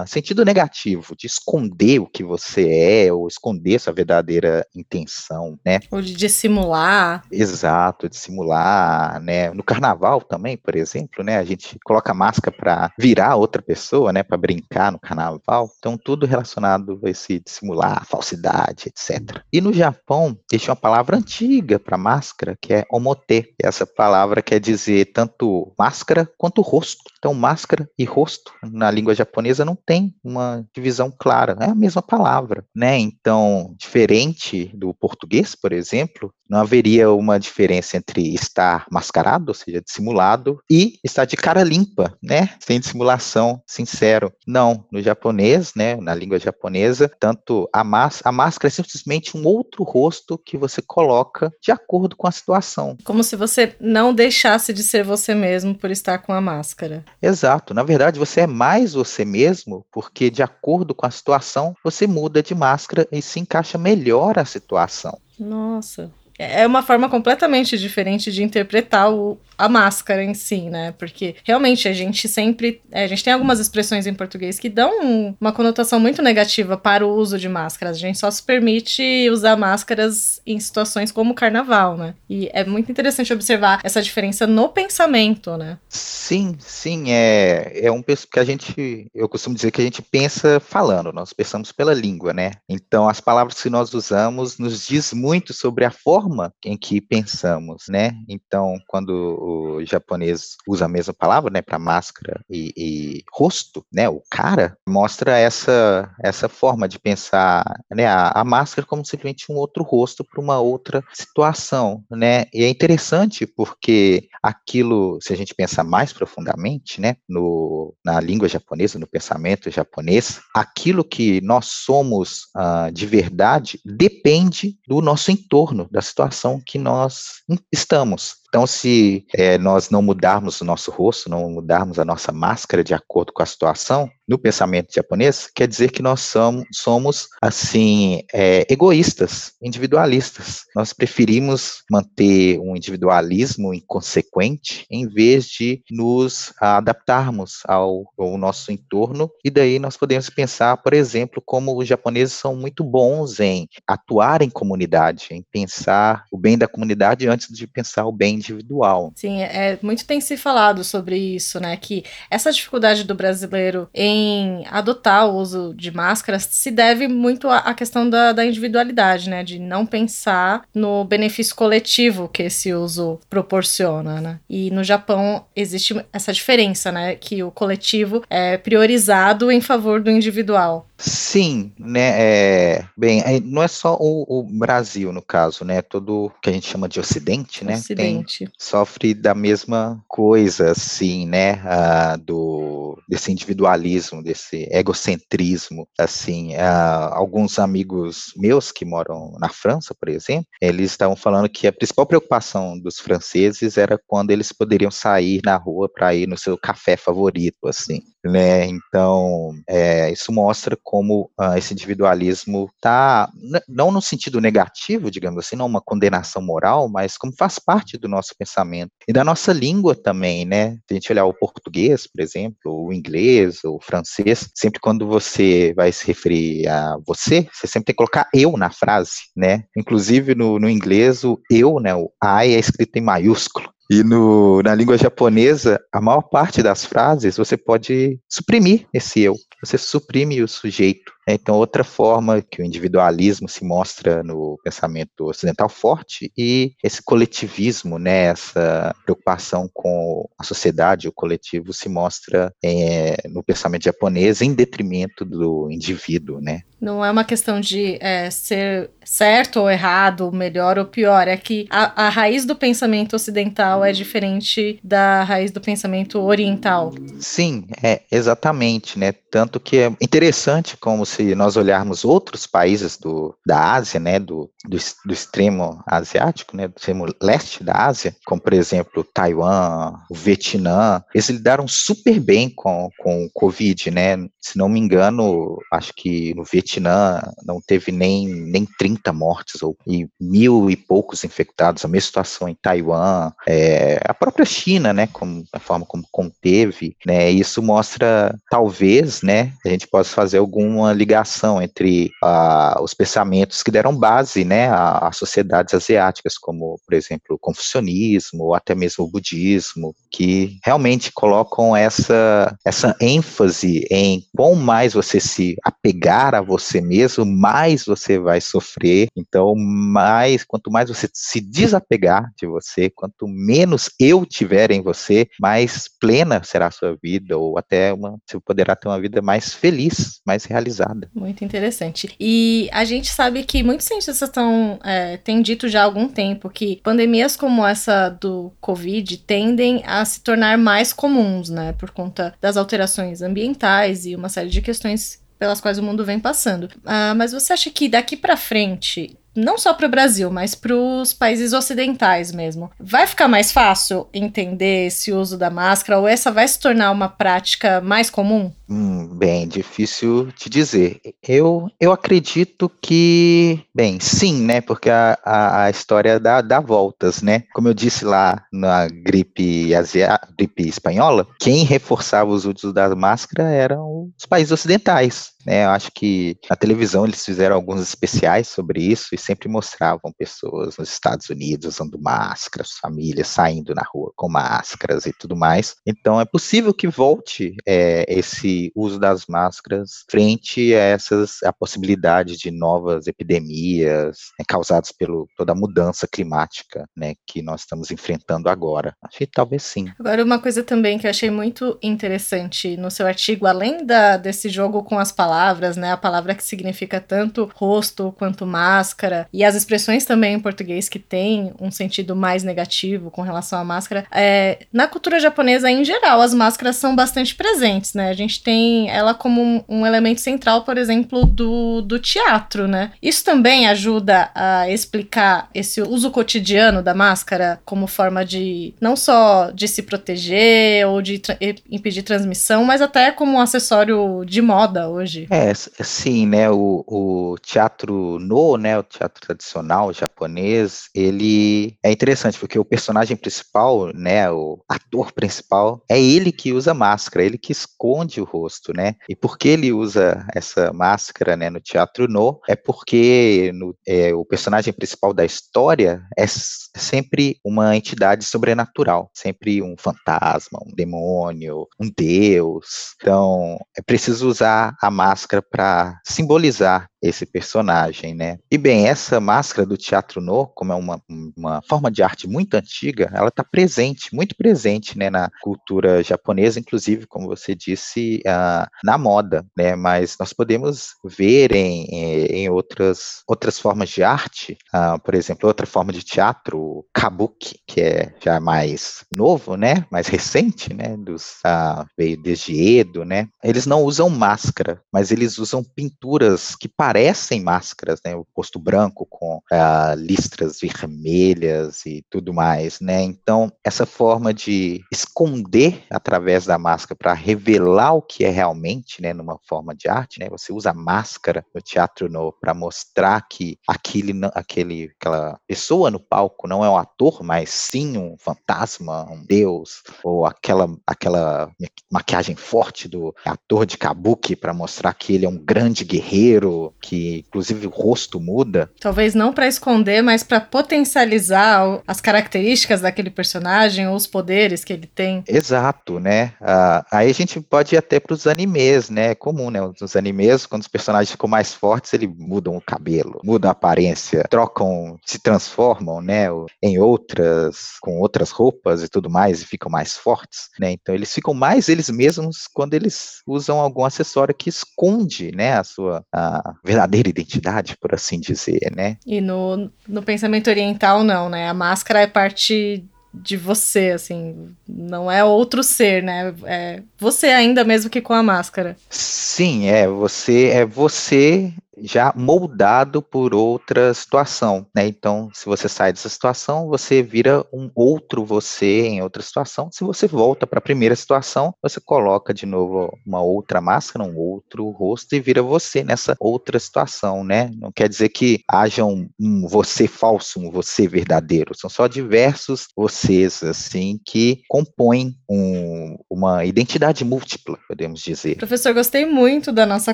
sentido 0.05 0.43
negativo, 0.43 1.15
de 1.15 1.25
esconder 1.25 1.99
o 1.99 2.07
que 2.07 2.23
você 2.23 3.05
é, 3.05 3.13
ou 3.13 3.27
esconder 3.27 3.79
sua 3.79 3.93
verdadeira 3.93 4.65
intenção, 4.75 5.57
né? 5.65 5.79
Ou 5.89 6.01
de 6.01 6.13
dissimular. 6.13 7.23
Exato, 7.31 8.09
dissimular, 8.09 9.21
né? 9.21 9.51
No 9.51 9.63
carnaval 9.63 10.21
também, 10.21 10.57
por 10.57 10.75
exemplo, 10.75 11.23
né? 11.23 11.37
A 11.37 11.43
gente 11.43 11.77
coloca 11.85 12.13
máscara 12.13 12.55
para 12.55 12.91
virar 12.99 13.35
outra 13.35 13.61
pessoa, 13.61 14.11
né? 14.11 14.21
Para 14.21 14.37
brincar 14.37 14.91
no 14.91 14.99
carnaval. 14.99 15.69
Então, 15.77 15.97
tudo 15.97 16.25
relacionado 16.25 16.99
a 17.03 17.09
esse 17.09 17.39
dissimular, 17.39 18.05
falsidade, 18.05 18.87
etc. 18.87 19.41
E 19.51 19.61
no 19.61 19.71
Japão, 19.71 20.37
existe 20.51 20.69
uma 20.69 20.75
palavra 20.75 21.15
antiga 21.15 21.79
para 21.79 21.97
máscara, 21.97 22.57
que 22.59 22.73
é 22.73 22.85
omote. 22.91 23.53
Essa 23.61 23.85
palavra 23.85 24.41
quer 24.41 24.59
dizer 24.59 25.11
tanto 25.13 25.52
máscara 25.77 26.29
quanto 26.37 26.61
rosto. 26.61 27.03
Então, 27.17 27.33
máscara 27.33 27.89
e 27.97 28.03
rosto 28.03 28.51
na 28.63 28.91
língua 28.91 29.15
japonesa 29.15 29.63
não 29.63 29.75
tem 29.75 30.13
uma 30.23 30.65
divisão 30.73 31.13
clara, 31.17 31.55
é 31.59 31.69
a 31.69 31.75
mesma 31.75 32.01
palavra, 32.01 32.65
né? 32.75 32.97
Então, 32.97 33.73
diferente 33.77 34.71
do 34.73 34.93
português, 34.93 35.55
por 35.55 35.71
exemplo, 35.71 36.33
não 36.49 36.59
haveria 36.59 37.11
uma 37.11 37.39
diferença 37.39 37.97
entre 37.97 38.33
estar 38.33 38.85
mascarado, 38.91 39.49
ou 39.49 39.53
seja, 39.55 39.81
dissimulado, 39.81 40.59
e 40.69 40.99
estar 41.03 41.25
de 41.25 41.35
cara 41.35 41.63
limpa, 41.63 42.15
né? 42.21 42.49
Sem 42.59 42.79
dissimulação, 42.79 43.61
sincero. 43.65 44.31
Não, 44.45 44.85
no 44.91 45.01
japonês, 45.01 45.71
né, 45.75 45.95
na 45.95 46.13
língua 46.13 46.39
japonesa, 46.39 47.11
tanto 47.19 47.67
a, 47.73 47.83
más 47.83 48.21
a 48.23 48.31
máscara 48.31 48.67
é 48.67 48.71
simplesmente 48.71 49.35
um 49.37 49.45
outro 49.45 49.83
rosto 49.83 50.37
que 50.37 50.57
você 50.57 50.81
coloca 50.81 51.51
de 51.61 51.71
acordo 51.71 52.15
com 52.15 52.27
a 52.27 52.31
situação. 52.31 52.97
Como 53.03 53.23
se 53.23 53.35
você 53.35 53.75
não 53.79 54.13
deixasse 54.13 54.73
de 54.73 54.83
ser 54.83 55.03
você 55.03 55.33
mesmo 55.43 55.75
por 55.75 55.91
estar 55.91 56.19
com 56.19 56.31
a 56.31 56.39
máscara. 56.39 57.03
Exato. 57.21 57.73
Na 57.73 57.83
verdade, 57.83 58.17
você 58.17 58.41
é 58.41 58.47
mais 58.47 58.93
você 58.93 59.25
mesmo, 59.25 59.85
porque 59.91 60.29
de 60.29 60.41
acordo 60.41 60.95
com 60.95 61.05
a 61.05 61.11
situação, 61.11 61.75
você 61.83 62.07
muda 62.07 62.41
de 62.41 62.55
máscara 62.55 63.05
e 63.11 63.21
se 63.21 63.41
encaixa 63.41 63.77
melhor 63.77 64.39
a 64.39 64.45
situação. 64.45 65.19
Nossa. 65.37 66.09
É 66.37 66.65
uma 66.65 66.81
forma 66.81 67.09
completamente 67.09 67.77
diferente 67.77 68.31
de 68.31 68.43
interpretar 68.43 69.11
o, 69.11 69.37
a 69.57 69.69
máscara 69.69 70.23
em 70.23 70.33
si, 70.33 70.69
né? 70.69 70.93
Porque 70.97 71.35
realmente 71.43 71.87
a 71.87 71.93
gente 71.93 72.27
sempre. 72.27 72.81
É, 72.91 73.03
a 73.03 73.07
gente 73.07 73.23
tem 73.23 73.33
algumas 73.33 73.59
expressões 73.59 74.07
em 74.07 74.13
português 74.13 74.59
que 74.59 74.69
dão 74.69 75.35
uma 75.39 75.51
conotação 75.51 75.99
muito 75.99 76.21
negativa 76.21 76.77
para 76.77 77.05
o 77.05 77.13
uso 77.13 77.37
de 77.37 77.47
máscaras. 77.47 77.97
A 77.97 77.99
gente 77.99 78.17
só 78.17 78.29
se 78.31 78.41
permite 78.41 79.29
usar 79.29 79.55
máscaras 79.55 80.41
em 80.45 80.59
situações 80.59 81.11
como 81.11 81.33
carnaval, 81.33 81.97
né? 81.97 82.15
E 82.29 82.49
é 82.53 82.63
muito 82.65 82.91
interessante 82.91 83.31
observar 83.31 83.79
essa 83.83 84.01
diferença 84.01 84.47
no 84.47 84.69
pensamento, 84.69 85.55
né? 85.57 85.77
Sim, 85.87 86.55
sim. 86.59 87.11
É, 87.11 87.85
é 87.85 87.91
um 87.91 88.01
que 88.03 88.39
a 88.39 88.43
gente. 88.43 89.07
Eu 89.13 89.29
costumo 89.29 89.55
dizer 89.55 89.71
que 89.71 89.81
a 89.81 89.83
gente 89.83 90.01
pensa 90.01 90.59
falando, 90.59 91.11
nós 91.13 91.33
pensamos 91.33 91.71
pela 91.71 91.93
língua, 91.93 92.33
né? 92.33 92.51
Então 92.67 93.07
as 93.07 93.19
palavras 93.19 93.61
que 93.61 93.69
nós 93.69 93.93
usamos 93.93 94.57
nos 94.57 94.87
diz 94.87 95.13
muito 95.13 95.53
sobre 95.53 95.85
a 95.85 95.91
forma 95.91 96.32
forma 96.33 96.53
em 96.65 96.75
que 96.75 96.99
pensamos, 96.99 97.83
né? 97.87 98.11
Então, 98.27 98.79
quando 98.87 99.11
o 99.11 99.85
japonês 99.85 100.55
usa 100.67 100.85
a 100.85 100.89
mesma 100.89 101.13
palavra, 101.13 101.51
né, 101.51 101.61
para 101.61 101.77
máscara 101.77 102.41
e, 102.49 102.73
e, 102.75 103.23
rosto, 103.31 103.85
né, 103.91 104.09
o 104.09 104.21
cara, 104.29 104.75
mostra 104.87 105.37
essa 105.37 106.11
essa 106.21 106.49
forma 106.49 106.87
de 106.87 106.99
pensar, 106.99 107.63
né, 107.91 108.07
a, 108.07 108.29
a 108.29 108.43
máscara 108.43 108.87
como 108.87 109.05
simplesmente 109.05 109.51
um 109.51 109.55
outro 109.55 109.83
rosto 109.83 110.23
para 110.23 110.41
uma 110.41 110.59
outra 110.59 111.03
situação, 111.13 112.03
né? 112.09 112.45
E 112.53 112.63
é 112.63 112.69
interessante 112.69 113.45
porque 113.45 114.27
aquilo, 114.41 115.19
se 115.21 115.31
a 115.33 115.37
gente 115.37 115.53
pensar 115.53 115.83
mais 115.83 116.11
profundamente, 116.11 116.99
né, 116.99 117.15
no, 117.29 117.93
na 118.03 118.19
língua 118.19 118.49
japonesa, 118.49 118.97
no 118.97 119.07
pensamento 119.07 119.69
japonês, 119.69 120.41
aquilo 120.55 121.03
que 121.03 121.41
nós 121.41 121.65
somos 121.65 122.47
uh, 122.55 122.91
de 122.91 123.05
verdade 123.05 123.79
depende 123.85 124.77
do 124.87 125.01
nosso 125.01 125.31
entorno, 125.31 125.87
da 125.91 126.01
situação 126.13 126.61
que 126.63 126.77
nós 126.77 127.41
estamos. 127.71 128.42
Então, 128.53 128.67
se 128.67 129.25
é, 129.33 129.57
nós 129.57 129.89
não 129.89 129.99
mudarmos 129.99 130.61
o 130.61 130.65
nosso 130.65 130.91
rosto, 130.91 131.27
não 131.27 131.49
mudarmos 131.49 131.97
a 131.97 132.05
nossa 132.05 132.31
máscara 132.31 132.83
de 132.83 132.93
acordo 132.93 133.33
com 133.33 133.41
a 133.41 133.47
situação, 133.47 134.07
no 134.27 134.37
pensamento 134.37 134.93
japonês, 134.93 135.49
quer 135.53 135.67
dizer 135.67 135.91
que 135.91 136.01
nós 136.01 136.21
somos, 136.21 136.63
somos 136.71 137.27
assim, 137.41 138.21
é, 138.33 138.65
egoístas, 138.69 139.53
individualistas. 139.61 140.61
Nós 140.75 140.93
preferimos 140.93 141.83
manter 141.89 142.59
um 142.59 142.75
individualismo 142.75 143.73
inconsequente 143.73 144.85
em 144.89 145.07
vez 145.07 145.45
de 145.45 145.81
nos 145.89 146.53
adaptarmos 146.59 147.61
ao, 147.67 148.05
ao 148.17 148.37
nosso 148.37 148.71
entorno. 148.71 149.29
E 149.43 149.49
daí 149.49 149.79
nós 149.79 149.97
podemos 149.97 150.29
pensar, 150.29 150.77
por 150.77 150.93
exemplo, 150.93 151.41
como 151.45 151.77
os 151.77 151.87
japoneses 151.87 152.33
são 152.33 152.55
muito 152.55 152.83
bons 152.83 153.39
em 153.39 153.67
atuar 153.87 154.41
em 154.41 154.49
comunidade, 154.49 155.27
em 155.31 155.43
pensar 155.51 156.23
o 156.31 156.37
bem 156.37 156.57
da 156.57 156.67
comunidade 156.67 157.27
antes 157.27 157.49
de 157.49 157.67
pensar 157.67 158.05
o 158.05 158.11
bem 158.11 158.42
individual. 158.43 159.11
Sim, 159.15 159.41
é 159.41 159.77
muito 159.81 160.05
tem 160.05 160.19
se 160.19 160.35
falado 160.35 160.83
sobre 160.83 161.17
isso, 161.17 161.59
né? 161.59 161.77
Que 161.77 162.03
essa 162.29 162.51
dificuldade 162.51 163.03
do 163.03 163.15
brasileiro 163.15 163.89
em 163.93 164.65
adotar 164.69 165.27
o 165.27 165.37
uso 165.37 165.73
de 165.75 165.91
máscaras 165.91 166.47
se 166.51 166.69
deve 166.69 167.07
muito 167.07 167.49
à 167.49 167.73
questão 167.73 168.09
da, 168.09 168.31
da 168.31 168.45
individualidade, 168.45 169.29
né? 169.29 169.43
De 169.43 169.59
não 169.59 169.85
pensar 169.85 170.63
no 170.73 171.03
benefício 171.05 171.55
coletivo 171.55 172.27
que 172.27 172.43
esse 172.43 172.73
uso 172.73 173.19
proporciona, 173.29 174.19
né? 174.19 174.39
E 174.49 174.69
no 174.71 174.83
Japão 174.83 175.45
existe 175.55 175.95
essa 176.11 176.33
diferença, 176.33 176.91
né? 176.91 177.15
Que 177.15 177.43
o 177.43 177.51
coletivo 177.51 178.23
é 178.29 178.57
priorizado 178.57 179.51
em 179.51 179.61
favor 179.61 180.01
do 180.01 180.11
individual. 180.11 180.87
Sim, 180.97 181.71
né? 181.77 182.13
É, 182.15 182.85
bem, 182.95 183.21
não 183.43 183.61
é 183.61 183.67
só 183.67 183.97
o, 183.99 184.39
o, 184.39 184.43
Brasil, 184.43 185.11
no 185.11 185.21
caso, 185.21 185.65
né? 185.65 185.81
Todo 185.81 186.31
que 186.41 186.49
a 186.49 186.53
gente 186.53 186.67
chama 186.67 186.87
de 186.87 186.99
Ocidente, 186.99 187.65
né? 187.65 187.73
Ocidente. 187.73 187.95
Tem 188.05 188.23
Exatamente. 188.33 188.51
Sofre 188.57 189.13
da 189.13 189.35
mesma 189.35 190.03
coisa, 190.07 190.71
assim, 190.71 191.27
né? 191.27 191.55
Uh, 191.55 192.17
do, 192.19 192.97
desse 193.07 193.31
individualismo, 193.31 194.23
desse 194.23 194.67
egocentrismo, 194.71 195.87
assim. 195.97 196.55
Uh, 196.55 197.13
alguns 197.13 197.59
amigos 197.59 198.33
meus 198.35 198.71
que 198.71 198.85
moram 198.85 199.35
na 199.39 199.49
França, 199.49 199.93
por 199.93 200.09
exemplo, 200.09 200.47
eles 200.61 200.91
estavam 200.91 201.15
falando 201.15 201.49
que 201.49 201.67
a 201.67 201.73
principal 201.73 202.05
preocupação 202.05 202.79
dos 202.79 202.99
franceses 202.99 203.77
era 203.77 203.99
quando 204.07 204.31
eles 204.31 204.51
poderiam 204.51 204.91
sair 204.91 205.41
na 205.43 205.55
rua 205.55 205.89
para 205.93 206.15
ir 206.15 206.27
no 206.27 206.37
seu 206.37 206.57
café 206.57 206.97
favorito, 206.97 207.67
assim 207.67 208.01
né? 208.23 208.65
Então, 208.65 209.53
é, 209.67 210.11
isso 210.11 210.31
mostra 210.31 210.77
como 210.81 211.29
uh, 211.39 211.57
esse 211.57 211.73
individualismo 211.73 212.69
está, 212.75 213.29
não 213.67 213.91
no 213.91 214.01
sentido 214.01 214.39
negativo, 214.39 215.11
digamos 215.11 215.39
assim, 215.39 215.55
não 215.55 215.65
uma 215.65 215.81
condenação 215.81 216.41
moral, 216.41 216.87
mas 216.87 217.17
como 217.17 217.33
faz 217.37 217.59
parte 217.59 217.97
do 217.97 218.07
nosso 218.07 218.33
pensamento 218.37 218.91
e 219.07 219.13
da 219.13 219.23
nossa 219.23 219.51
língua 219.51 219.95
também, 219.95 220.45
né? 220.45 220.77
Se 220.87 220.91
a 220.91 220.93
gente 220.93 221.11
olhar 221.11 221.25
o 221.25 221.33
português, 221.33 222.07
por 222.07 222.21
exemplo, 222.21 222.85
o 222.87 222.93
inglês, 222.93 223.63
o 223.63 223.79
francês, 223.81 224.49
sempre 224.55 224.79
quando 224.79 225.07
você 225.07 225.73
vai 225.75 225.91
se 225.91 226.05
referir 226.05 226.67
a 226.67 226.97
você, 227.05 227.47
você 227.51 227.67
sempre 227.67 227.87
tem 227.87 227.93
que 227.93 227.97
colocar 227.97 228.29
eu 228.33 228.55
na 228.57 228.69
frase, 228.69 229.29
né? 229.35 229.63
Inclusive 229.75 230.35
no, 230.35 230.59
no 230.59 230.69
inglês, 230.69 231.23
o 231.23 231.39
eu, 231.49 231.79
né? 231.79 231.93
O 231.95 232.11
I 232.23 232.53
é 232.53 232.59
escrito 232.59 232.95
em 232.97 233.01
maiúsculo. 233.01 233.72
E 233.89 234.03
no, 234.03 234.61
na 234.61 234.73
língua 234.73 234.97
japonesa, 234.97 235.79
a 235.91 235.99
maior 235.99 236.21
parte 236.21 236.63
das 236.63 236.85
frases 236.85 237.37
você 237.37 237.57
pode 237.57 238.19
suprimir 238.29 238.87
esse 238.93 239.21
eu. 239.21 239.35
Você 239.63 239.77
suprime 239.77 240.41
o 240.41 240.47
sujeito. 240.47 241.11
Né? 241.27 241.35
Então, 241.35 241.55
outra 241.55 241.83
forma 241.83 242.41
que 242.41 242.61
o 242.61 242.65
individualismo 242.65 243.47
se 243.47 243.63
mostra 243.63 244.23
no 244.23 244.59
pensamento 244.63 245.25
ocidental 245.25 245.69
forte 245.69 246.31
e 246.37 246.73
esse 246.83 247.01
coletivismo, 247.01 247.97
né, 247.97 248.25
essa 248.25 248.95
preocupação 249.03 249.69
com 249.73 250.27
a 250.37 250.43
sociedade, 250.43 251.07
o 251.07 251.11
coletivo, 251.11 251.73
se 251.73 251.89
mostra 251.89 252.53
é, 252.63 253.17
no 253.29 253.43
pensamento 253.43 253.83
japonês 253.83 254.41
em 254.41 254.53
detrimento 254.53 255.25
do 255.25 255.69
indivíduo, 255.71 256.39
né? 256.39 256.61
Não 256.83 257.03
é 257.03 257.09
uma 257.09 257.23
questão 257.23 257.61
de 257.61 257.97
é, 258.01 258.29
ser 258.29 258.89
certo 259.05 259.61
ou 259.61 259.71
errado, 259.71 260.33
melhor 260.33 260.77
ou 260.77 260.83
pior. 260.83 261.29
É 261.29 261.37
que 261.37 261.65
a, 261.69 262.07
a 262.07 262.09
raiz 262.09 262.43
do 262.43 262.57
pensamento 262.57 263.15
ocidental 263.15 263.85
é 263.85 263.93
diferente 263.93 264.79
da 264.83 265.23
raiz 265.23 265.49
do 265.49 265.61
pensamento 265.61 266.19
oriental. 266.19 266.93
Sim, 267.19 267.65
é 267.81 268.01
exatamente, 268.11 268.99
né? 268.99 269.13
Tanto 269.31 269.61
que 269.61 269.77
é 269.77 269.93
interessante 270.01 270.75
como 270.75 271.05
se 271.13 271.35
nós 271.35 271.55
olharmos 271.55 272.03
outros 272.03 272.47
países 272.47 272.97
do, 272.97 273.35
da 273.45 273.73
Ásia, 273.73 273.99
né, 273.99 274.19
do, 274.19 274.49
do, 274.67 274.77
do 275.05 275.13
extremo 275.13 275.83
asiático, 275.85 276.55
né, 276.55 276.67
do 276.67 276.75
extremo 276.77 277.05
leste 277.21 277.63
da 277.63 277.85
Ásia, 277.85 278.15
como 278.25 278.41
por 278.41 278.53
exemplo 278.53 279.03
Taiwan, 279.03 279.93
o 280.09 280.15
Vietnã, 280.15 281.03
eles 281.13 281.29
lidaram 281.29 281.67
super 281.67 282.19
bem 282.19 282.49
com, 282.49 282.89
com 282.97 283.25
o 283.25 283.29
Covid, 283.33 283.91
né? 283.91 284.17
Se 284.39 284.57
não 284.57 284.69
me 284.69 284.79
engano, 284.79 285.57
acho 285.71 285.93
que 285.95 286.33
no 286.35 286.43
Vietnã 286.43 287.21
não 287.45 287.59
teve 287.65 287.91
nem, 287.91 288.27
nem 288.27 288.67
30 288.77 289.11
mortes, 289.13 289.61
ou 289.61 289.77
e 289.87 290.07
mil 290.19 290.69
e 290.69 290.75
poucos 290.75 291.23
infectados, 291.23 291.83
a 291.83 291.87
mesma 291.87 292.07
situação 292.07 292.47
em 292.47 292.55
Taiwan, 292.55 293.31
é, 293.47 293.99
a 294.05 294.13
própria 294.13 294.45
China, 294.45 294.93
né, 294.93 295.07
como, 295.11 295.43
a 295.51 295.59
forma 295.59 295.85
como 295.85 296.03
conteve, 296.11 296.95
né, 297.05 297.29
isso 297.29 297.61
mostra, 297.61 298.37
talvez, 298.49 299.21
né, 299.21 299.53
a 299.65 299.69
gente 299.69 299.87
possa 299.87 300.13
fazer 300.13 300.37
alguma 300.37 300.93
ligação 300.93 301.61
entre 301.61 302.11
uh, 302.23 302.81
os 302.81 302.93
pensamentos 302.93 303.63
que 303.63 303.71
deram 303.71 303.95
base, 303.95 304.43
né, 304.43 304.52
às 304.67 305.17
sociedades 305.17 305.73
asiáticas, 305.73 306.37
como, 306.37 306.79
por 306.85 306.93
exemplo, 306.93 307.35
o 307.35 307.39
confucionismo, 307.39 308.45
ou 308.45 308.55
até 308.55 308.73
mesmo 308.73 309.05
o 309.05 309.09
budismo, 309.09 309.95
que 310.11 310.57
realmente 310.63 311.11
colocam 311.11 311.75
essa, 311.75 312.55
essa 312.65 312.95
ênfase 312.99 313.85
em 313.89 314.23
quanto 314.35 314.55
mais 314.55 314.93
você 314.93 315.19
se 315.19 315.55
apegar 315.63 316.35
a 316.35 316.41
você 316.41 316.81
mesmo, 316.81 317.25
mais 317.25 317.85
você 317.85 318.19
vai 318.19 318.39
sofrer. 318.39 319.07
Então, 319.15 319.53
mais, 319.55 320.43
quanto 320.43 320.71
mais 320.71 320.89
você 320.89 321.09
se 321.13 321.41
desapegar 321.41 322.31
de 322.37 322.47
você, 322.47 322.89
quanto 322.89 323.27
menos 323.27 323.89
eu 323.99 324.25
tiver 324.25 324.71
em 324.71 324.81
você, 324.81 325.27
mais 325.39 325.89
plena 325.99 326.41
será 326.43 326.67
a 326.67 326.71
sua 326.71 326.97
vida, 327.01 327.37
ou 327.37 327.57
até 327.57 327.93
uma, 327.93 328.17
você 328.25 328.39
poderá 328.39 328.75
ter 328.75 328.87
uma 328.87 328.99
vida 328.99 329.21
mais 329.21 329.53
feliz, 329.53 330.21
mais 330.25 330.45
realizada. 330.45 331.09
Muito 331.13 331.43
interessante. 331.43 332.15
E 332.19 332.69
a 332.71 332.83
gente 332.85 333.09
sabe 333.09 333.43
que 333.43 333.63
muitos 333.63 333.85
cientistas 333.85 334.21
estão, 334.21 334.42
é, 334.83 335.17
têm 335.17 335.41
dito 335.41 335.67
já 335.67 335.81
há 335.81 335.83
algum 335.83 336.07
tempo 336.07 336.49
que 336.49 336.79
pandemias 336.83 337.35
como 337.35 337.65
essa 337.65 338.09
do 338.09 338.51
Covid 338.59 339.17
tendem 339.17 339.83
a 339.85 340.03
se 340.05 340.21
tornar 340.21 340.57
mais 340.57 340.93
comuns, 340.93 341.49
né? 341.49 341.73
Por 341.73 341.91
conta 341.91 342.33
das 342.41 342.57
alterações 342.57 343.21
ambientais 343.21 344.05
e 344.05 344.15
uma 344.15 344.29
série 344.29 344.49
de 344.49 344.61
questões 344.61 345.21
pelas 345.37 345.59
quais 345.59 345.77
o 345.77 345.83
mundo 345.83 346.05
vem 346.05 346.19
passando. 346.19 346.65
Uh, 346.85 347.15
mas 347.17 347.33
você 347.33 347.53
acha 347.53 347.69
que 347.69 347.89
daqui 347.89 348.15
para 348.15 348.37
frente 348.37 349.17
não 349.35 349.57
só 349.57 349.73
para 349.73 349.87
o 349.87 349.89
Brasil, 349.89 350.31
mas 350.31 350.55
para 350.55 350.75
os 350.75 351.13
países 351.13 351.53
ocidentais 351.53 352.31
mesmo. 352.31 352.71
Vai 352.79 353.07
ficar 353.07 353.27
mais 353.27 353.51
fácil 353.51 354.07
entender 354.13 354.87
esse 354.87 355.11
uso 355.11 355.37
da 355.37 355.49
máscara 355.49 355.99
ou 355.99 356.07
essa 356.07 356.31
vai 356.31 356.47
se 356.47 356.59
tornar 356.59 356.91
uma 356.91 357.09
prática 357.09 357.81
mais 357.81 358.09
comum? 358.09 358.51
Hum, 358.69 359.07
bem, 359.07 359.47
difícil 359.47 360.31
te 360.31 360.49
dizer. 360.49 360.99
Eu, 361.21 361.69
eu 361.79 361.91
acredito 361.91 362.71
que, 362.81 363.59
bem, 363.73 363.99
sim, 363.99 364.41
né? 364.41 364.61
Porque 364.61 364.89
a, 364.89 365.17
a, 365.23 365.65
a 365.65 365.69
história 365.69 366.19
dá, 366.19 366.41
dá 366.41 366.59
voltas, 366.59 367.21
né? 367.21 367.43
Como 367.53 367.67
eu 367.67 367.73
disse 367.73 368.05
lá 368.05 368.43
na 368.51 368.87
gripe, 368.87 369.75
asia, 369.75 370.19
gripe 370.37 370.67
espanhola, 370.67 371.27
quem 371.39 371.63
reforçava 371.63 372.31
os 372.31 372.45
usos 372.45 372.73
da 372.73 372.95
máscara 372.95 373.49
eram 373.51 374.09
os 374.17 374.25
países 374.25 374.51
ocidentais. 374.51 375.32
Né, 375.45 375.65
eu 375.65 375.69
acho 375.69 375.91
que 375.93 376.37
na 376.49 376.55
televisão 376.55 377.05
eles 377.05 377.23
fizeram 377.23 377.55
alguns 377.55 377.81
especiais 377.81 378.47
sobre 378.47 378.81
isso 378.81 379.13
e 379.13 379.17
sempre 379.17 379.49
mostravam 379.49 380.13
pessoas 380.17 380.77
nos 380.77 380.89
Estados 380.89 381.29
Unidos 381.29 381.75
usando 381.75 381.99
máscaras, 382.01 382.71
famílias 382.81 383.27
saindo 383.27 383.73
na 383.73 383.83
rua 383.83 384.11
com 384.15 384.29
máscaras 384.29 385.05
e 385.05 385.13
tudo 385.13 385.35
mais. 385.35 385.75
Então 385.85 386.19
é 386.19 386.25
possível 386.25 386.73
que 386.73 386.87
volte 386.87 387.55
é, 387.65 388.05
esse 388.07 388.71
uso 388.75 388.99
das 388.99 389.25
máscaras 389.27 390.05
frente 390.09 390.73
a 390.73 390.79
essas 390.79 391.43
a 391.43 391.51
possibilidade 391.51 392.37
de 392.37 392.51
novas 392.51 393.07
epidemias 393.07 394.17
né, 394.39 394.45
causadas 394.47 394.91
pelo 394.91 395.27
toda 395.35 395.51
a 395.51 395.55
mudança 395.55 396.07
climática, 396.07 396.87
né, 396.95 397.15
que 397.27 397.41
nós 397.41 397.61
estamos 397.61 397.91
enfrentando 397.91 398.49
agora. 398.49 398.95
Acho 399.03 399.17
que 399.17 399.27
talvez 399.27 399.63
sim. 399.63 399.91
Agora 399.99 400.23
uma 400.23 400.39
coisa 400.39 400.63
também 400.63 400.97
que 400.97 401.05
eu 401.05 401.09
achei 401.09 401.29
muito 401.29 401.77
interessante 401.81 402.77
no 402.77 402.89
seu 402.89 403.05
artigo, 403.07 403.45
além 403.45 403.85
da 403.85 404.17
desse 404.17 404.49
jogo 404.49 404.83
com 404.83 404.97
as 404.97 405.11
palavras, 405.11 405.32
né, 405.77 405.91
a 405.91 405.97
palavra 405.97 406.35
que 406.35 406.43
significa 406.43 406.99
tanto 406.99 407.49
rosto 407.55 408.13
quanto 408.17 408.45
máscara 408.45 409.27
e 409.31 409.43
as 409.43 409.55
expressões 409.55 410.05
também 410.05 410.35
em 410.35 410.39
português 410.39 410.89
que 410.89 410.99
tem 410.99 411.53
um 411.59 411.71
sentido 411.71 412.15
mais 412.15 412.43
negativo 412.43 413.09
com 413.09 413.21
relação 413.21 413.59
à 413.59 413.63
máscara, 413.63 414.05
é, 414.11 414.59
na 414.71 414.87
cultura 414.87 415.19
japonesa 415.19 415.69
em 415.69 415.83
geral 415.83 416.21
as 416.21 416.33
máscaras 416.33 416.75
são 416.75 416.95
bastante 416.95 417.35
presentes, 417.35 417.93
né? 417.93 418.09
A 418.09 418.13
gente 418.13 418.41
tem 418.41 418.89
ela 418.89 419.13
como 419.13 419.41
um, 419.41 419.63
um, 419.67 419.85
elemento 419.85 420.21
central, 420.21 420.63
por 420.63 420.77
exemplo, 420.77 421.25
do, 421.25 421.81
do 421.81 421.99
teatro, 421.99 422.67
né? 422.67 422.91
Isso 423.01 423.23
também 423.23 423.67
ajuda 423.67 424.29
a 424.35 424.69
explicar 424.69 425.49
esse 425.53 425.81
uso 425.81 426.11
cotidiano 426.11 426.81
da 426.81 426.93
máscara 426.93 427.59
como 427.65 427.87
forma 427.87 428.25
de 428.25 428.73
não 428.79 428.95
só 428.95 429.51
de 429.51 429.67
se 429.67 429.83
proteger 429.83 430.87
ou 430.87 431.01
de 431.01 431.19
tra 431.19 431.37
impedir 431.69 432.03
transmissão, 432.03 432.63
mas 432.63 432.81
até 432.81 433.11
como 433.11 433.33
um 433.33 433.39
acessório 433.39 434.23
de 434.25 434.41
moda 434.41 434.89
hoje. 434.89 435.22
É, 435.29 435.53
sim, 435.53 436.27
né? 436.27 436.49
O, 436.49 436.83
o 436.87 437.35
teatro 437.41 438.19
no, 438.19 438.57
né? 438.57 438.77
O 438.77 438.83
teatro 438.83 439.21
tradicional 439.25 439.93
japonês, 439.93 440.89
ele 440.93 441.75
é 441.83 441.91
interessante 441.91 442.37
porque 442.39 442.59
o 442.59 442.65
personagem 442.65 443.15
principal, 443.15 443.91
né? 443.93 444.29
O 444.29 444.59
ator 444.67 445.11
principal 445.11 445.83
é 445.89 446.01
ele 446.01 446.31
que 446.31 446.51
usa 446.51 446.73
máscara, 446.73 447.25
ele 447.25 447.37
que 447.37 447.51
esconde 447.51 448.21
o 448.21 448.25
rosto, 448.25 448.73
né? 448.75 448.95
E 449.09 449.15
por 449.15 449.37
que 449.37 449.47
ele 449.49 449.71
usa 449.71 450.25
essa 450.33 450.71
máscara, 450.73 451.35
né, 451.35 451.49
no 451.49 451.59
teatro 451.59 452.07
no? 452.07 452.39
É 452.47 452.55
porque 452.55 453.51
no, 453.53 453.75
é, 453.87 454.13
o 454.13 454.25
personagem 454.25 454.73
principal 454.73 455.13
da 455.13 455.25
história 455.25 456.01
é 456.17 456.25
sempre 456.27 457.37
uma 457.43 457.75
entidade 457.75 458.25
sobrenatural, 458.25 459.09
sempre 459.13 459.61
um 459.61 459.75
fantasma, 459.77 460.59
um 460.65 460.73
demônio, 460.73 461.67
um 461.79 461.89
deus. 461.95 462.95
Então, 463.01 463.57
é 463.77 463.81
preciso 463.81 464.27
usar 464.27 464.75
a 464.81 464.89
máscara 464.89 465.12
para 465.49 466.01
simbolizar 466.03 466.87
esse 467.03 467.25
personagem, 467.25 468.15
né? 468.15 468.39
E 468.49 468.57
bem, 468.57 468.87
essa 468.87 469.19
máscara 469.19 469.67
do 469.67 469.75
teatro 469.75 470.21
no, 470.21 470.47
como 470.47 470.71
é 470.71 470.75
uma, 470.75 471.01
uma 471.35 471.61
forma 471.67 471.91
de 471.91 472.01
arte 472.01 472.27
muito 472.27 472.55
antiga, 472.55 473.11
ela 473.13 473.27
está 473.27 473.43
presente, 473.43 474.15
muito 474.15 474.35
presente, 474.35 474.97
né, 474.97 475.09
na 475.09 475.29
cultura 475.41 476.01
japonesa, 476.01 476.59
inclusive, 476.59 477.05
como 477.05 477.27
você 477.27 477.53
disse, 477.53 478.21
uh, 478.25 478.65
na 478.83 478.97
moda, 478.97 479.45
né? 479.57 479.75
Mas 479.75 480.15
nós 480.17 480.31
podemos 480.31 480.93
ver 481.03 481.53
em, 481.53 481.83
em 481.85 482.49
outras, 482.49 483.21
outras 483.27 483.59
formas 483.59 483.89
de 483.89 484.01
arte, 484.01 484.57
uh, 484.73 484.97
por 485.01 485.13
exemplo, 485.13 485.47
outra 485.47 485.67
forma 485.67 485.91
de 485.91 486.03
teatro, 486.03 486.85
kabuki, 486.93 487.59
que 487.67 487.81
é 487.81 488.13
já 488.23 488.39
mais 488.39 489.03
novo, 489.11 489.57
né? 489.57 489.85
Mais 489.91 490.07
recente, 490.07 490.73
né? 490.73 490.95
Dos, 490.97 491.39
uh, 491.45 491.85
veio 491.97 492.21
desde 492.21 492.77
Edo, 492.79 493.03
né? 493.03 493.27
Eles 493.43 493.65
não 493.65 493.83
usam 493.83 494.09
máscara, 494.09 494.81
mas 494.91 495.11
eles 495.11 495.37
usam 495.37 495.61
pinturas 495.63 496.55
que 496.55 496.69
parecem 496.69 496.92
máscaras, 497.41 497.99
né? 498.05 498.15
O 498.15 498.25
posto 498.25 498.59
branco 498.59 499.05
com 499.09 499.37
uh, 499.37 499.95
listras 499.95 500.59
vermelhas 500.61 501.85
e 501.85 502.03
tudo 502.09 502.33
mais, 502.33 502.79
né? 502.79 503.01
Então, 503.01 503.51
essa 503.63 503.85
forma 503.85 504.33
de 504.33 504.83
esconder 504.91 505.83
através 505.89 506.45
da 506.45 506.57
máscara 506.57 506.97
para 506.97 507.13
revelar 507.13 507.93
o 507.93 508.01
que 508.01 508.25
é 508.25 508.29
realmente, 508.29 509.01
né? 509.01 509.13
Numa 509.13 509.39
forma 509.47 509.75
de 509.75 509.87
arte, 509.89 510.19
né? 510.19 510.29
Você 510.29 510.51
usa 510.53 510.73
máscara 510.73 511.45
no 511.53 511.61
teatro 511.61 512.09
para 512.39 512.53
mostrar 512.53 513.27
que 513.27 513.57
aquele, 513.67 514.13
aquele, 514.33 514.91
aquela 514.99 515.39
pessoa 515.47 515.89
no 515.89 515.99
palco 515.99 516.47
não 516.47 516.63
é 516.63 516.69
um 516.69 516.77
ator, 516.77 517.23
mas 517.23 517.49
sim 517.49 517.97
um 517.97 518.15
fantasma, 518.17 519.09
um 519.11 519.23
deus, 519.25 519.83
ou 520.03 520.25
aquela, 520.25 520.67
aquela 520.85 521.51
maquiagem 521.91 522.35
forte 522.35 522.87
do 522.87 523.13
ator 523.25 523.65
de 523.65 523.77
kabuki 523.77 524.35
para 524.35 524.53
mostrar 524.53 524.93
que 524.93 525.13
ele 525.13 525.25
é 525.25 525.29
um 525.29 525.37
grande 525.37 525.83
guerreiro, 525.83 526.73
que 526.83 527.23
inclusive 527.27 527.65
o 527.65 527.69
rosto 527.69 528.19
muda. 528.19 528.69
Talvez 528.79 529.15
não 529.15 529.31
para 529.31 529.47
esconder, 529.47 530.03
mas 530.03 530.21
para 530.21 530.41
potencializar 530.41 531.81
as 531.87 532.01
características 532.01 532.81
daquele 532.81 533.09
personagem 533.09 533.87
ou 533.87 533.95
os 533.95 534.05
poderes 534.05 534.65
que 534.65 534.73
ele 534.73 534.85
tem. 534.85 535.23
Exato, 535.27 535.99
né? 535.99 536.33
Ah, 536.41 536.85
aí 536.91 537.09
a 537.09 537.13
gente 537.13 537.39
pode 537.39 537.75
ir 537.75 537.77
até 537.77 537.99
para 537.99 538.13
os 538.13 538.27
animes, 538.27 538.89
né? 538.89 539.11
É 539.11 539.15
comum, 539.15 539.49
né? 539.49 539.59
Nos 539.79 539.95
animes, 539.95 540.45
quando 540.45 540.63
os 540.63 540.67
personagens 540.67 541.11
ficam 541.11 541.29
mais 541.29 541.53
fortes, 541.53 541.93
eles 541.93 542.09
mudam 542.17 542.57
o 542.57 542.61
cabelo, 542.61 543.21
mudam 543.23 543.49
a 543.49 543.53
aparência, 543.53 544.25
trocam, 544.29 544.99
se 545.05 545.19
transformam, 545.19 546.01
né? 546.01 546.27
Em 546.61 546.77
outras, 546.79 547.77
com 547.81 547.99
outras 547.99 548.29
roupas 548.31 548.83
e 548.83 548.89
tudo 548.89 549.09
mais, 549.09 549.41
e 549.41 549.45
ficam 549.45 549.71
mais 549.71 549.95
fortes, 549.95 550.49
né? 550.59 550.71
Então 550.71 550.93
eles 550.93 551.13
ficam 551.13 551.33
mais 551.33 551.69
eles 551.69 551.89
mesmos 551.89 552.47
quando 552.53 552.73
eles 552.73 553.21
usam 553.25 553.59
algum 553.59 553.85
acessório 553.85 554.35
que 554.35 554.49
esconde, 554.49 555.31
né, 555.33 555.53
a 555.57 555.63
sua 555.63 556.03
a 556.13 556.53
verdadeira 556.73 557.09
identidade, 557.09 557.77
por 557.77 557.93
assim 557.93 558.19
dizer, 558.19 558.71
né? 558.75 558.97
E 559.05 559.21
no, 559.21 559.71
no 559.87 560.01
pensamento 560.01 560.49
oriental 560.49 561.03
não, 561.03 561.29
né? 561.29 561.47
A 561.47 561.53
máscara 561.53 562.01
é 562.01 562.07
parte 562.07 562.83
de 563.13 563.37
você, 563.37 563.91
assim, 563.91 564.47
não 564.67 565.11
é 565.11 565.23
outro 565.23 565.61
ser, 565.61 566.01
né? 566.01 566.33
É 566.45 566.81
você 566.97 567.27
ainda 567.27 567.63
mesmo 567.63 567.89
que 567.89 568.01
com 568.01 568.13
a 568.13 568.23
máscara. 568.23 568.75
Sim, 568.89 569.67
é 569.67 569.87
você 569.87 570.47
é 570.47 570.65
você 570.65 571.53
já 571.77 572.13
moldado 572.15 573.01
por 573.01 573.33
outra 573.33 573.93
situação, 573.93 574.65
né? 574.75 574.87
Então, 574.87 575.29
se 575.33 575.45
você 575.45 575.67
sai 575.67 575.91
dessa 575.91 576.09
situação, 576.09 576.67
você 576.67 577.01
vira 577.01 577.45
um 577.53 577.69
outro 577.75 578.25
você 578.25 578.87
em 578.87 579.01
outra 579.01 579.21
situação. 579.21 579.69
Se 579.71 579.83
você 579.83 580.07
volta 580.07 580.45
para 580.45 580.59
a 580.59 580.61
primeira 580.61 580.95
situação, 580.95 581.53
você 581.61 581.79
coloca 581.79 582.33
de 582.33 582.45
novo 582.45 582.97
uma 583.05 583.21
outra 583.21 583.59
máscara, 583.61 584.05
um 584.05 584.17
outro 584.17 584.69
rosto 584.69 585.15
e 585.15 585.19
vira 585.19 585.41
você 585.41 585.83
nessa 585.83 586.15
outra 586.19 586.59
situação, 586.59 587.23
né? 587.23 587.51
Não 587.55 587.71
quer 587.71 587.89
dizer 587.89 588.09
que 588.09 588.41
haja 588.49 588.85
um, 588.85 589.09
um 589.19 589.47
você 589.47 589.87
falso, 589.87 590.39
um 590.39 590.51
você 590.51 590.87
verdadeiro. 590.87 591.57
São 591.57 591.69
só 591.69 591.87
diversos 591.87 592.67
vocês 592.75 593.43
assim 593.43 593.99
que 594.05 594.41
compõem 594.47 595.15
um, 595.29 595.97
uma 596.09 596.45
identidade 596.45 597.03
múltipla, 597.03 597.57
podemos 597.67 598.01
dizer. 598.01 598.37
Professor, 598.37 598.73
gostei 598.73 599.05
muito 599.05 599.51
da 599.51 599.65
nossa 599.65 599.93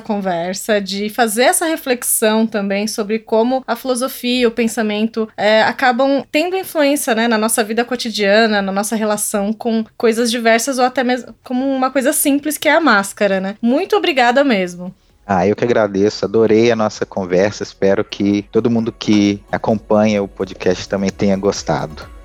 conversa 0.00 0.80
de 0.80 1.08
fazer 1.08 1.44
essa 1.44 1.69
reflexão 1.70 2.46
também 2.46 2.86
sobre 2.86 3.18
como 3.18 3.64
a 3.66 3.74
filosofia 3.74 4.42
e 4.42 4.46
o 4.46 4.50
pensamento 4.50 5.28
é, 5.36 5.62
acabam 5.62 6.24
tendo 6.30 6.56
influência 6.56 7.14
né, 7.14 7.26
na 7.26 7.38
nossa 7.38 7.64
vida 7.64 7.84
cotidiana, 7.84 8.62
na 8.62 8.72
nossa 8.72 8.96
relação 8.96 9.52
com 9.52 9.84
coisas 9.96 10.30
diversas 10.30 10.78
ou 10.78 10.84
até 10.84 11.02
mesmo 11.02 11.34
como 11.42 11.66
uma 11.66 11.90
coisa 11.90 12.12
simples 12.12 12.58
que 12.58 12.68
é 12.68 12.72
a 12.72 12.80
máscara, 12.80 13.40
né? 13.40 13.56
Muito 13.60 13.96
obrigada 13.96 14.44
mesmo. 14.44 14.94
Ah, 15.26 15.46
eu 15.46 15.54
que 15.54 15.62
agradeço, 15.62 16.24
adorei 16.24 16.72
a 16.72 16.76
nossa 16.76 17.06
conversa, 17.06 17.62
espero 17.62 18.04
que 18.04 18.42
todo 18.50 18.68
mundo 18.68 18.90
que 18.90 19.40
acompanha 19.52 20.22
o 20.22 20.26
podcast 20.26 20.88
também 20.88 21.10
tenha 21.10 21.36
gostado. 21.36 22.19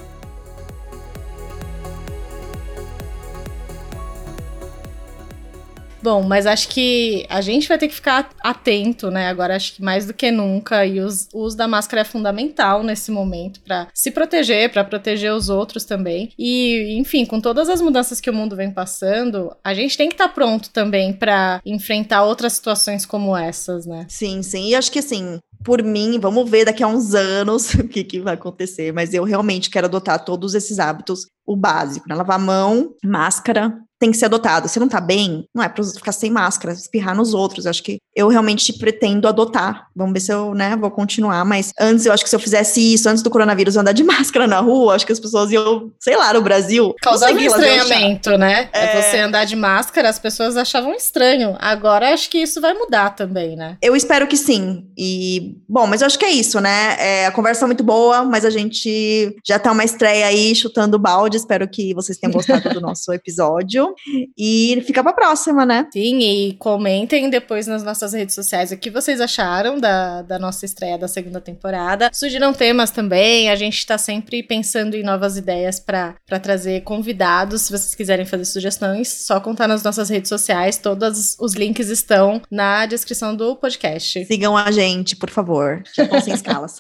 Bom, 6.06 6.22
mas 6.22 6.46
acho 6.46 6.70
que 6.70 7.26
a 7.28 7.42
gente 7.42 7.68
vai 7.68 7.80
ter 7.80 7.88
que 7.88 7.96
ficar 7.96 8.30
atento, 8.44 9.10
né? 9.10 9.28
Agora 9.28 9.56
acho 9.56 9.74
que 9.74 9.82
mais 9.82 10.06
do 10.06 10.14
que 10.14 10.30
nunca 10.30 10.86
e 10.86 11.02
o 11.02 11.08
uso 11.34 11.58
da 11.58 11.68
máscara 11.68 12.04
é 12.04 12.06
fundamental 12.06 12.84
nesse 12.84 13.10
momento 13.10 13.60
para 13.62 13.88
se 13.92 14.12
proteger, 14.12 14.72
para 14.72 14.84
proteger 14.84 15.34
os 15.34 15.50
outros 15.50 15.84
também. 15.84 16.32
E, 16.38 16.96
enfim, 17.00 17.26
com 17.26 17.42
todas 17.42 17.70
as 17.70 17.82
mudanças 17.82 18.22
que 18.22 18.30
o 18.30 18.34
mundo 18.34 18.56
vem 18.56 18.70
passando, 18.70 19.56
a 19.64 19.74
gente 19.74 19.98
tem 19.98 20.08
que 20.08 20.14
estar 20.14 20.28
tá 20.28 20.34
pronto 20.36 20.70
também 20.70 21.12
para 21.12 21.60
enfrentar 21.66 22.22
outras 22.22 22.54
situações 22.54 23.04
como 23.04 23.36
essas, 23.36 23.88
né? 23.88 24.06
Sim, 24.08 24.44
sim. 24.44 24.70
E 24.70 24.76
acho 24.76 24.92
que 24.92 25.00
assim, 25.00 25.40
por 25.66 25.82
mim, 25.82 26.20
vamos 26.20 26.48
ver 26.48 26.66
daqui 26.66 26.84
a 26.84 26.88
uns 26.88 27.16
anos 27.16 27.74
o 27.74 27.88
que, 27.88 28.04
que 28.04 28.20
vai 28.20 28.36
acontecer, 28.36 28.94
mas 28.94 29.12
eu 29.12 29.24
realmente 29.24 29.72
quero 29.72 29.88
adotar 29.88 30.24
todos 30.24 30.54
esses 30.54 30.78
hábitos, 30.78 31.26
o 31.46 31.56
básico, 31.56 32.08
né? 32.08 32.16
Lavar 32.16 32.38
a 32.38 32.44
mão, 32.44 32.94
máscara, 33.04 33.78
tem 34.00 34.12
que 34.12 34.18
ser 34.18 34.26
adotado. 34.26 34.68
Se 34.68 34.80
não 34.80 34.88
tá 34.88 35.00
bem, 35.00 35.48
não 35.54 35.64
é 35.64 35.70
pra 35.70 35.84
ficar 35.84 36.12
sem 36.12 36.30
máscara, 36.30 36.74
espirrar 36.74 37.16
nos 37.16 37.34
outros. 37.34 37.66
Eu 37.66 37.70
acho 37.70 37.84
que 37.84 37.98
eu 38.16 38.28
realmente 38.28 38.74
pretendo 38.74 39.28
adotar. 39.28 39.88
Vamos 39.96 40.14
ver 40.14 40.20
se 40.20 40.32
eu, 40.32 40.54
né, 40.54 40.76
vou 40.76 40.92
continuar. 40.92 41.44
Mas 41.46 41.72
antes, 41.80 42.06
eu 42.06 42.14
acho 42.14 42.24
que 42.24 42.30
se 42.30 42.36
eu 42.36 42.40
fizesse 42.40 42.94
isso, 42.94 43.10
antes 43.10 43.24
do 43.24 43.30
coronavírus, 43.30 43.78
andar 43.78 43.94
de 43.94 44.04
máscara 44.06 44.48
na 44.48 44.60
rua, 44.60 44.96
acho 44.96 45.06
que 45.06 45.12
as 45.12 45.20
pessoas 45.20 45.52
iam, 45.52 45.92
sei 46.00 46.16
lá, 46.18 46.34
no 46.34 46.42
Brasil. 46.42 46.94
Causar 47.02 47.32
um 47.32 47.40
estranhamento, 47.40 48.38
né? 48.38 48.70
É... 48.74 49.02
Você 49.02 49.18
andar 49.18 49.46
de 49.46 49.56
máscara, 49.56 50.10
as 50.10 50.20
pessoas 50.20 50.58
achavam 50.58 50.94
estranho. 50.94 51.56
Agora, 51.60 52.14
acho 52.14 52.30
que 52.30 52.38
isso 52.38 52.60
vai 52.60 52.74
mudar 52.74 53.12
também, 53.12 53.56
né? 53.56 53.78
Eu 53.82 53.96
espero 53.96 54.28
que 54.28 54.38
sim. 54.38 54.86
E, 54.98 55.56
bom, 55.68 55.88
mas 55.88 56.02
eu 56.02 56.08
acho 56.08 56.20
que 56.20 56.26
é 56.26 56.32
isso, 56.32 56.60
né? 56.60 56.96
É, 57.00 57.26
a 57.28 57.32
conversa 57.32 57.66
é 57.66 57.68
muito 57.68 57.84
boa, 57.84 58.24
mas 58.24 58.44
a 58.44 58.50
gente 58.50 59.36
já 59.46 59.58
tá 59.58 59.72
uma 59.72 59.84
estreia 59.84 60.28
aí 60.28 60.54
chutando 60.54 61.00
balde. 61.00 61.35
Espero 61.36 61.68
que 61.68 61.94
vocês 61.94 62.18
tenham 62.18 62.34
gostado 62.34 62.70
do 62.70 62.82
nosso 62.82 63.12
episódio. 63.14 63.94
E 64.38 64.82
fica 64.86 65.04
pra 65.04 65.14
próxima, 65.14 65.66
né? 65.66 65.88
Sim, 65.92 66.20
e 66.20 66.54
comentem 66.54 67.30
depois 67.30 67.68
nas 67.68 67.84
nossas 67.84 68.14
redes 68.14 68.36
sociais 68.36 68.72
o 68.72 68.78
que 68.78 68.90
vocês 68.90 69.20
acharam 69.22 69.80
da, 69.80 70.22
da 70.22 70.40
nossa 70.40 70.66
estreia 70.66 70.98
da 70.98 71.08
segunda 71.08 71.42
temporada. 71.42 72.10
Surgiram 72.14 72.54
temas 72.54 72.92
também, 72.92 73.50
a 73.50 73.56
gente 73.56 73.86
tá 73.86 73.98
sempre 73.98 74.42
pensando 74.42 74.96
em 74.96 75.04
novas 75.04 75.38
ideias 75.38 75.80
para 75.80 76.16
trazer 76.42 76.82
convidados. 76.82 77.64
Se 77.64 77.72
vocês 77.72 77.96
quiserem 77.96 78.26
fazer 78.26 78.46
sugestões, 78.46 79.08
só 79.10 79.40
contar 79.40 79.68
nas 79.68 79.84
nossas 79.84 80.10
redes 80.10 80.30
sociais. 80.30 80.78
Todos 80.78 81.36
os 81.40 81.54
links 81.54 81.90
estão 81.90 82.42
na 82.50 82.86
descrição 82.86 83.36
do 83.36 83.56
podcast. 83.56 84.26
Sigam 84.26 84.56
a 84.56 84.72
gente, 84.72 85.16
por 85.16 85.30
favor. 85.30 85.84
Japão 85.96 86.22
sem 86.22 86.34
escalas. 86.34 86.78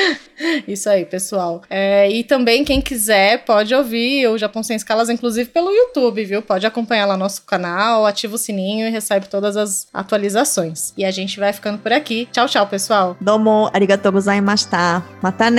Isso 0.66 0.88
aí, 0.88 1.04
pessoal. 1.04 1.62
É, 1.68 2.10
e 2.10 2.24
também, 2.24 2.64
quem 2.64 2.80
quiser, 2.80 3.44
pode 3.44 3.74
ouvir 3.74 3.81
o 4.28 4.38
Japão 4.38 4.62
Sem 4.62 4.76
Escalas, 4.76 5.08
inclusive 5.08 5.50
pelo 5.50 5.70
YouTube, 5.70 6.24
viu? 6.24 6.42
Pode 6.42 6.66
acompanhar 6.66 7.06
lá 7.06 7.16
nosso 7.16 7.42
canal, 7.42 8.06
ativa 8.06 8.34
o 8.34 8.38
sininho 8.38 8.86
e 8.86 8.90
recebe 8.90 9.26
todas 9.28 9.56
as 9.56 9.86
atualizações. 9.92 10.92
E 10.96 11.04
a 11.04 11.10
gente 11.10 11.38
vai 11.38 11.52
ficando 11.52 11.78
por 11.78 11.92
aqui. 11.92 12.28
Tchau, 12.32 12.46
tchau, 12.46 12.66
pessoal. 12.66 13.16
Domo, 13.20 13.70
arigatou 13.72 14.12
gozaimashita. 14.12 15.04
Mata 15.22 15.50